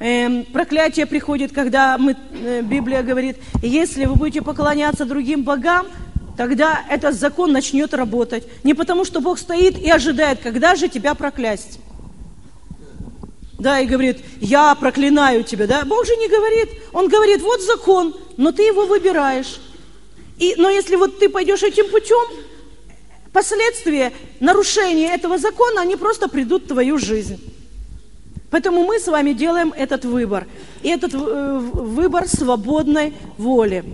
Эм, 0.00 0.44
проклятие 0.44 1.06
приходит, 1.06 1.52
когда 1.52 1.96
мы, 1.98 2.16
э, 2.32 2.62
Библия 2.62 3.04
говорит, 3.04 3.36
если 3.62 4.06
вы 4.06 4.16
будете 4.16 4.42
поклоняться 4.42 5.04
другим 5.04 5.44
богам, 5.44 5.86
тогда 6.36 6.84
этот 6.90 7.14
закон 7.14 7.52
начнет 7.52 7.94
работать. 7.94 8.44
Не 8.64 8.74
потому, 8.74 9.04
что 9.04 9.20
Бог 9.20 9.38
стоит 9.38 9.78
и 9.78 9.88
ожидает, 9.88 10.40
когда 10.40 10.74
же 10.74 10.88
тебя 10.88 11.14
проклясть. 11.14 11.78
Да, 13.60 13.78
и 13.78 13.86
говорит, 13.86 14.18
я 14.40 14.74
проклинаю 14.74 15.44
тебя, 15.44 15.68
да. 15.68 15.84
Бог 15.84 16.04
же 16.04 16.16
не 16.16 16.28
говорит, 16.28 16.70
Он 16.92 17.06
говорит, 17.06 17.40
вот 17.40 17.62
закон, 17.62 18.16
но 18.36 18.50
ты 18.50 18.64
его 18.64 18.86
выбираешь. 18.86 19.60
И, 20.40 20.56
но 20.56 20.68
если 20.70 20.96
вот 20.96 21.20
ты 21.20 21.28
пойдешь 21.28 21.62
этим 21.62 21.88
путем, 21.88 22.44
последствия 23.34 24.12
нарушения 24.40 25.12
этого 25.12 25.36
закона, 25.36 25.82
они 25.82 25.96
просто 25.96 26.28
придут 26.28 26.64
в 26.64 26.68
твою 26.68 26.98
жизнь. 26.98 27.38
Поэтому 28.50 28.84
мы 28.84 29.00
с 29.00 29.08
вами 29.08 29.32
делаем 29.32 29.74
этот 29.76 30.04
выбор. 30.04 30.46
И 30.82 30.88
этот 30.88 31.12
э, 31.14 31.58
выбор 31.58 32.28
свободной 32.28 33.12
воли. 33.36 33.84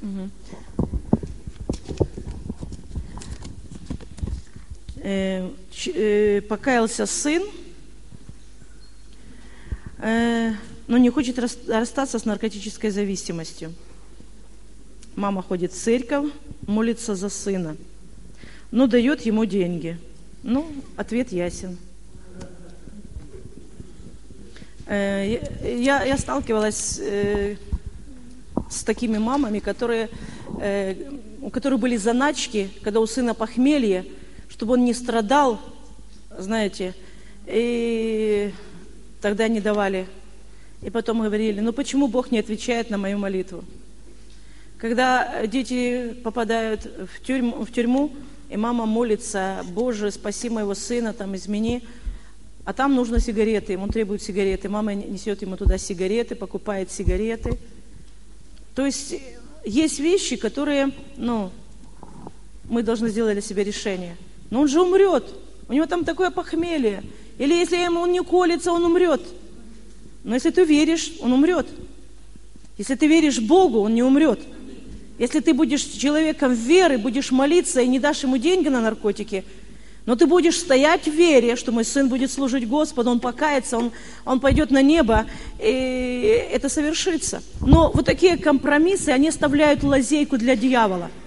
Угу. 0.00 0.30
Э, 4.96 4.97
э, 4.97 4.97
покаялся 6.48 7.06
сын, 7.06 7.42
э, 9.98 10.52
но 10.86 10.98
не 10.98 11.08
хочет 11.08 11.38
расстаться 11.38 12.18
с 12.18 12.24
наркотической 12.24 12.90
зависимостью. 12.90 13.72
Мама 15.16 15.42
ходит 15.42 15.72
в 15.72 15.76
церковь, 15.76 16.30
молится 16.66 17.14
за 17.14 17.28
сына, 17.28 17.76
но 18.70 18.86
дает 18.86 19.22
ему 19.22 19.44
деньги. 19.46 19.96
Ну, 20.42 20.70
ответ 20.96 21.32
ясен. 21.32 21.78
Я, 24.86 26.04
я 26.04 26.16
сталкивалась 26.16 27.00
с 28.70 28.82
такими 28.84 29.18
мамами, 29.18 29.58
которые, 29.58 30.08
у 31.42 31.50
которых 31.50 31.80
были 31.80 31.96
заначки, 31.96 32.70
когда 32.82 33.00
у 33.00 33.06
сына 33.06 33.34
похмелье, 33.34 34.06
чтобы 34.58 34.72
он 34.72 34.84
не 34.84 34.92
страдал, 34.92 35.60
знаете, 36.36 36.92
и 37.46 38.52
тогда 39.20 39.46
не 39.46 39.60
давали. 39.60 40.08
И 40.82 40.90
потом 40.90 41.22
говорили, 41.22 41.60
ну 41.60 41.72
почему 41.72 42.08
Бог 42.08 42.32
не 42.32 42.40
отвечает 42.40 42.90
на 42.90 42.98
мою 42.98 43.18
молитву? 43.18 43.62
Когда 44.78 45.46
дети 45.46 46.12
попадают 46.24 46.86
в 46.86 47.24
тюрьму, 47.24 47.64
в 47.64 47.70
тюрьму 47.70 48.10
и 48.50 48.56
мама 48.56 48.84
молится, 48.84 49.64
Боже, 49.70 50.10
спаси 50.10 50.50
моего 50.50 50.74
сына, 50.74 51.12
там, 51.12 51.36
измени, 51.36 51.84
а 52.64 52.72
там 52.72 52.96
нужно 52.96 53.20
сигареты, 53.20 53.74
ему 53.74 53.86
требуют 53.86 54.22
сигареты. 54.22 54.68
Мама 54.68 54.92
несет 54.92 55.40
ему 55.40 55.56
туда 55.56 55.78
сигареты, 55.78 56.34
покупает 56.34 56.90
сигареты. 56.90 57.56
То 58.74 58.84
есть 58.84 59.14
есть 59.64 60.00
вещи, 60.00 60.34
которые, 60.34 60.90
ну, 61.16 61.52
мы 62.64 62.82
должны 62.82 63.08
сделать 63.08 63.34
для 63.34 63.42
себя 63.42 63.62
решение– 63.62 64.16
но 64.50 64.60
он 64.62 64.68
же 64.68 64.80
умрет. 64.80 65.24
У 65.68 65.72
него 65.72 65.86
там 65.86 66.04
такое 66.04 66.30
похмелье. 66.30 67.02
Или 67.38 67.54
если 67.54 67.76
ему 67.76 68.00
он 68.00 68.12
не 68.12 68.22
колется, 68.22 68.72
он 68.72 68.84
умрет. 68.84 69.20
Но 70.24 70.34
если 70.34 70.50
ты 70.50 70.64
веришь, 70.64 71.12
он 71.20 71.32
умрет. 71.32 71.66
Если 72.76 72.94
ты 72.94 73.06
веришь 73.06 73.40
Богу, 73.40 73.80
он 73.80 73.94
не 73.94 74.02
умрет. 74.02 74.40
Если 75.18 75.40
ты 75.40 75.52
будешь 75.52 75.82
человеком 75.82 76.52
веры, 76.52 76.96
будешь 76.96 77.30
молиться 77.30 77.80
и 77.80 77.88
не 77.88 77.98
дашь 77.98 78.22
ему 78.22 78.36
деньги 78.36 78.68
на 78.68 78.80
наркотики, 78.80 79.44
но 80.06 80.14
ты 80.16 80.26
будешь 80.26 80.56
стоять 80.56 81.06
в 81.06 81.12
вере, 81.12 81.56
что 81.56 81.72
мой 81.72 81.84
сын 81.84 82.08
будет 82.08 82.30
служить 82.30 82.66
Господу, 82.66 83.10
он 83.10 83.20
покается, 83.20 83.76
он, 83.76 83.90
он 84.24 84.40
пойдет 84.40 84.70
на 84.70 84.80
небо, 84.80 85.26
и 85.58 86.48
это 86.52 86.68
совершится. 86.68 87.42
Но 87.60 87.90
вот 87.92 88.06
такие 88.06 88.38
компромиссы, 88.38 89.10
они 89.10 89.28
оставляют 89.28 89.82
лазейку 89.82 90.38
для 90.38 90.56
дьявола– 90.56 91.10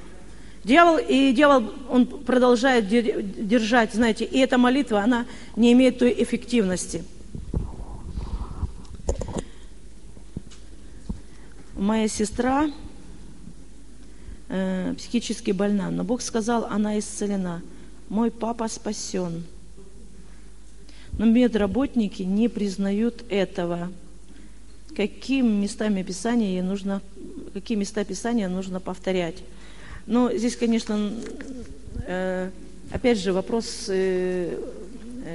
Дьявол, 0.63 0.99
и 0.99 1.33
дьявол, 1.33 1.71
он 1.89 2.05
продолжает 2.05 2.87
держать, 2.87 3.93
знаете, 3.93 4.25
и 4.25 4.37
эта 4.37 4.59
молитва, 4.59 5.01
она 5.01 5.25
не 5.55 5.73
имеет 5.73 5.97
той 5.97 6.13
эффективности. 6.17 7.03
Моя 11.75 12.07
сестра 12.07 12.69
э, 14.49 14.93
психически 14.95 15.49
больна, 15.49 15.89
но 15.89 16.03
Бог 16.03 16.21
сказал, 16.21 16.65
она 16.65 16.99
исцелена. 16.99 17.63
Мой 18.07 18.29
папа 18.29 18.67
спасен. 18.67 19.45
Но 21.17 21.25
медработники 21.25 22.21
не 22.21 22.49
признают 22.49 23.23
этого. 23.29 23.91
Какими 24.95 25.47
местами 25.47 26.03
Писания 26.03 26.49
ей 26.49 26.61
нужно, 26.61 27.01
какие 27.53 27.77
места 27.77 28.03
Писания 28.05 28.47
нужно 28.47 28.79
повторять? 28.79 29.37
Но 30.05 30.31
здесь, 30.33 30.55
конечно, 30.55 31.13
э, 32.07 32.49
опять 32.91 33.19
же, 33.19 33.33
вопрос 33.33 33.85
э, 33.87 34.57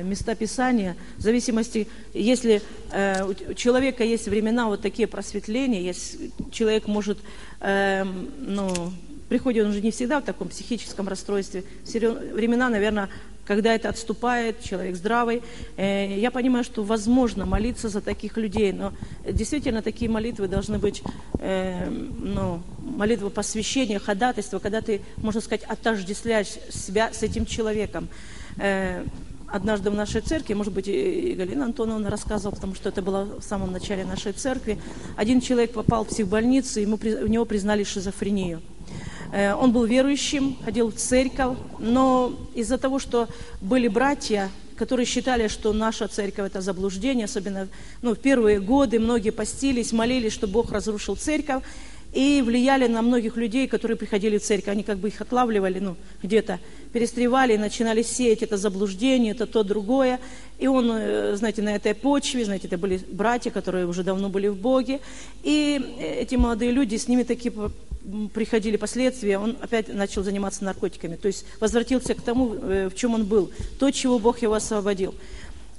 места 0.03 0.35
Писания, 0.35 0.97
в 1.17 1.23
зависимости, 1.23 1.87
если 2.13 2.61
э, 2.93 3.25
у 3.25 3.55
человека 3.55 4.05
есть 4.05 4.29
времена 4.29 4.67
вот 4.67 4.83
такие 4.83 5.09
просветления, 5.09 5.81
если 5.81 6.31
человек 6.51 6.87
может, 6.87 7.19
ну, 7.61 8.93
приходит 9.29 9.65
он 9.65 9.71
уже 9.71 9.81
не 9.81 9.91
всегда 9.91 10.21
в 10.21 10.25
таком 10.25 10.49
психическом 10.49 11.09
расстройстве, 11.09 11.65
времена, 11.85 12.69
наверное, 12.69 13.09
когда 13.47 13.75
это 13.75 13.89
отступает, 13.89 14.61
человек 14.61 14.97
здравый. 14.97 15.43
Э, 15.77 16.19
я 16.19 16.31
понимаю, 16.31 16.65
что 16.65 16.83
возможно 16.83 17.47
молиться 17.47 17.89
за 17.89 18.01
таких 18.01 18.37
людей, 18.37 18.73
но 18.73 18.93
действительно 19.25 19.83
такие 19.83 20.11
молитвы 20.11 20.49
должны 20.49 20.79
быть 20.79 21.03
э, 21.39 21.89
ну, 21.89 22.61
молитвы 22.81 23.31
посвящения, 23.31 23.99
ходатайства, 23.99 24.59
когда 24.59 24.81
ты, 24.81 25.01
можно 25.17 25.41
сказать, 25.41 25.63
отождествляешь 25.63 26.49
себя 26.71 27.13
с 27.13 27.23
этим 27.23 27.47
человеком. 27.47 28.09
Э, 28.59 29.05
однажды 29.47 29.91
в 29.91 29.95
нашей 29.95 30.23
церкви, 30.23 30.55
может 30.55 30.73
быть, 30.73 30.89
и 30.89 31.35
Галина 31.39 31.67
Антоновна 31.67 32.11
рассказывала, 32.11 32.55
потому 32.55 32.75
что 32.75 32.89
это 32.89 33.01
было 33.01 33.39
в 33.39 33.43
самом 33.43 33.71
начале 33.71 34.05
нашей 34.05 34.33
церкви, 34.33 34.79
один 35.17 35.41
человек 35.41 35.73
попал 35.73 36.05
в 36.05 36.09
психбольницу, 36.09 36.81
ему, 36.81 36.99
у 37.01 37.27
него 37.27 37.45
признали 37.45 37.85
шизофрению. 37.85 38.61
Э, 39.33 39.55
он 39.55 39.73
был 39.73 39.85
верующим, 39.85 40.57
ходил 40.65 40.91
в 40.91 40.97
церковь, 40.97 41.57
но 41.79 42.33
из-за 42.55 42.79
того, 42.79 42.99
что 42.99 43.29
были 43.61 43.89
братья, 43.89 44.51
которые 44.77 45.07
считали, 45.07 45.49
что 45.49 45.73
наша 45.73 46.09
церковь– 46.09 46.47
это 46.51 46.61
заблуждение, 46.61 47.25
особенно 47.25 47.69
ну, 48.03 48.15
в 48.15 48.19
первые 48.19 48.61
годы 48.61 48.99
многие 48.99 49.31
постились, 49.31 49.93
молились, 49.93 50.33
что 50.33 50.47
Бог 50.47 50.71
разрушил 50.73 51.17
церковь, 51.17 51.63
и 52.13 52.41
влияли 52.41 52.87
на 52.87 53.03
многих 53.03 53.37
людей, 53.37 53.69
которые 53.69 53.99
приходили 53.99 54.39
в 54.39 54.43
церковь. 54.43 54.73
Они 54.73 54.83
как 54.83 54.99
бы 54.99 55.09
их 55.09 55.21
отлавливали, 55.21 55.81
ну, 55.81 55.97
где-то 56.23 56.61
перестревали 56.93 57.59
начинали 57.59 58.03
сеять 58.03 58.43
это 58.43 58.57
заблуждение, 58.57 59.33
это 59.33 59.47
то, 59.47 59.63
другое. 59.63 60.19
И 60.59 60.67
он, 60.67 60.91
э, 60.91 61.37
знаете, 61.37 61.61
на 61.61 61.75
этой 61.77 61.95
почве, 61.95 62.47
знаете, 62.47 62.69
это 62.69 62.79
были 62.79 62.99
братья, 63.13 63.51
которые 63.51 63.87
уже 63.87 64.03
давно 64.03 64.31
были 64.31 64.49
в 64.49 64.57
Боге. 64.57 65.01
И 65.43 65.79
эти 66.01 66.37
молодые 66.37 66.71
люди, 66.71 66.97
с 66.97 67.07
ними 67.07 67.23
такие 67.23 67.53
приходили 68.33 68.77
последствия, 68.77 69.39
он 69.39 69.57
опять 69.61 69.93
начал 69.93 70.23
заниматься 70.23 70.65
наркотиками. 70.65 71.17
То 71.17 71.29
есть 71.29 71.45
возвратился 71.61 72.15
к 72.15 72.23
тому, 72.23 72.55
э, 72.55 72.89
в 72.89 72.95
чем 72.95 73.15
он 73.15 73.25
был, 73.25 73.51
то, 73.79 73.91
чего 73.91 74.19
Бог 74.19 74.43
его 74.43 74.55
освободил. 74.55 75.15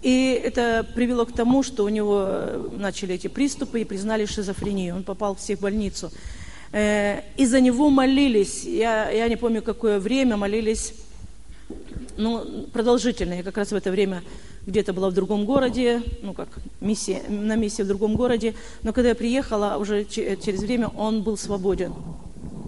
И 0.01 0.39
это 0.43 0.85
привело 0.95 1.25
к 1.25 1.33
тому, 1.33 1.63
что 1.63 1.83
у 1.83 1.89
него 1.89 2.25
э, 2.27 2.69
начали 2.77 3.15
эти 3.15 3.27
приступы 3.27 3.81
и 3.81 3.85
признали 3.85 4.25
шизофрению. 4.25 4.95
Он 4.95 5.03
попал 5.03 5.35
в 5.35 5.39
психбольницу. 5.39 6.11
Э, 6.71 7.21
и 7.37 7.45
за 7.45 7.61
него 7.61 7.89
молились, 7.89 8.63
я, 8.63 9.09
я 9.09 9.27
не 9.27 9.37
помню, 9.37 9.61
какое 9.61 9.99
время, 9.99 10.37
молились, 10.37 10.93
ну, 12.17 12.67
продолжительно. 12.73 13.33
Я 13.33 13.43
как 13.43 13.57
раз 13.57 13.71
в 13.71 13.75
это 13.75 13.91
время 13.91 14.23
где-то 14.67 14.93
была 14.93 15.09
в 15.09 15.13
другом 15.13 15.45
городе, 15.45 16.03
ну, 16.21 16.33
как 16.33 16.49
миссия, 16.81 17.23
на 17.29 17.55
миссии 17.55 17.81
в 17.81 17.87
другом 17.87 18.15
городе. 18.15 18.53
Но 18.83 18.93
когда 18.93 19.09
я 19.09 19.15
приехала, 19.15 19.77
уже 19.79 20.05
через 20.05 20.59
время 20.59 20.89
он 20.89 21.23
был 21.23 21.37
свободен. 21.37 21.93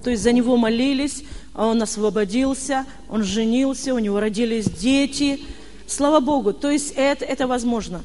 То 0.03 0.09
есть 0.09 0.23
за 0.23 0.31
него 0.31 0.55
молились, 0.55 1.23
он 1.53 1.81
освободился, 1.81 2.85
он 3.09 3.23
женился, 3.23 3.93
у 3.93 3.99
него 3.99 4.21
родились 4.21 4.65
дети. 4.65 5.41
Слава 5.87 6.21
Богу, 6.21 6.53
то 6.53 6.71
есть 6.71 6.93
это, 6.95 7.25
это 7.25 7.47
возможно. 7.47 8.03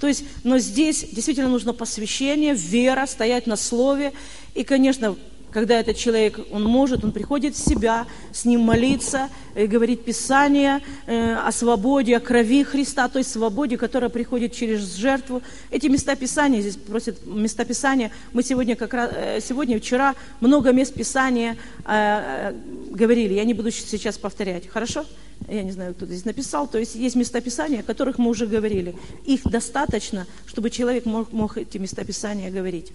То 0.00 0.06
есть, 0.06 0.24
но 0.42 0.58
здесь 0.58 1.06
действительно 1.12 1.48
нужно 1.48 1.74
посвящение, 1.74 2.54
вера, 2.54 3.06
стоять 3.06 3.46
на 3.46 3.56
слове. 3.56 4.12
И, 4.54 4.64
конечно, 4.64 5.16
когда 5.56 5.80
этот 5.80 5.96
человек, 5.96 6.38
он 6.50 6.64
может, 6.64 7.02
он 7.02 7.12
приходит 7.12 7.54
в 7.54 7.58
себя, 7.58 8.06
с 8.30 8.44
ним 8.44 8.60
молиться, 8.60 9.30
э, 9.54 9.64
говорить 9.64 10.04
Писание 10.04 10.82
э, 11.06 11.34
о 11.34 11.50
свободе, 11.50 12.18
о 12.18 12.20
крови 12.20 12.62
Христа, 12.62 13.08
той 13.08 13.24
свободе, 13.24 13.78
которая 13.78 14.10
приходит 14.10 14.52
через 14.52 14.94
жертву. 14.96 15.40
Эти 15.70 15.86
места 15.86 16.14
Писания, 16.14 16.60
здесь 16.60 16.76
просят 16.76 17.26
места 17.26 17.64
Писания, 17.64 18.10
мы 18.34 18.42
сегодня, 18.42 18.76
как 18.76 18.92
раз, 18.92 19.10
э, 19.14 19.40
сегодня, 19.40 19.80
вчера 19.80 20.14
много 20.40 20.72
мест 20.72 20.92
Писания 20.92 21.56
говорили, 21.86 23.32
я 23.32 23.44
не 23.44 23.54
буду 23.54 23.70
сейчас 23.70 24.18
повторять, 24.18 24.68
хорошо? 24.68 25.06
Я 25.48 25.62
не 25.62 25.72
знаю, 25.72 25.94
кто 25.94 26.04
здесь 26.04 26.26
написал, 26.26 26.66
то 26.66 26.76
есть 26.78 26.96
есть 26.96 27.16
места 27.16 27.40
Писания, 27.40 27.80
о 27.80 27.82
которых 27.82 28.18
мы 28.18 28.28
уже 28.28 28.46
говорили. 28.46 28.94
Их 29.24 29.42
достаточно, 29.44 30.26
чтобы 30.44 30.68
человек 30.68 31.06
мог, 31.06 31.32
мог 31.32 31.56
эти 31.56 31.78
места 31.78 32.04
Писания 32.04 32.50
говорить. 32.50 32.92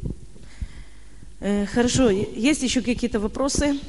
Э, 1.43 1.65
хорошо, 1.65 2.11
есть 2.11 2.61
еще 2.61 2.81
какие-то 2.81 3.19
вопросы? 3.19 3.79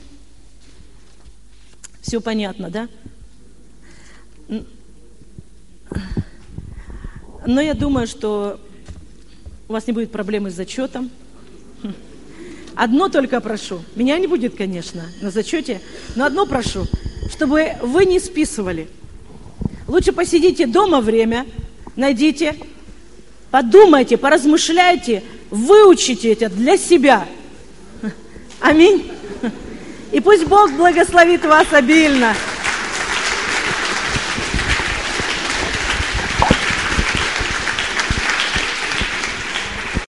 Все 2.00 2.18
понятно, 2.22 2.70
да? 2.70 2.88
Но 7.46 7.61
я 7.61 7.74
думаю, 7.74 8.07
что 8.07 8.59
у 9.68 9.72
вас 9.74 9.86
не 9.86 9.92
будет 9.92 10.11
проблемы 10.11 10.50
с 10.50 10.55
зачетом. 10.55 11.11
Одно 12.74 13.11
только 13.11 13.38
прошу. 13.42 13.82
Меня 13.96 14.18
не 14.18 14.28
будет, 14.28 14.57
конечно, 14.57 15.05
на 15.20 15.30
зачете, 15.30 15.82
но 16.16 16.24
одно 16.24 16.46
прошу, 16.46 16.86
чтобы 17.30 17.72
вы 17.82 18.07
не 18.07 18.18
списывали. 18.18 18.88
Лучше 19.88 20.12
посидите 20.12 20.66
дома 20.66 21.03
время, 21.03 21.44
найдите, 21.96 22.57
подумайте, 23.50 24.16
поразмышляйте, 24.16 25.22
выучите 25.50 26.32
это 26.32 26.48
для 26.48 26.78
себя– 26.78 27.28
Аминь. 28.62 29.10
И 30.12 30.20
пусть 30.20 30.44
Бог 30.46 30.70
благословит 30.72 31.44
вас 31.44 31.66
обильно. 31.72 32.34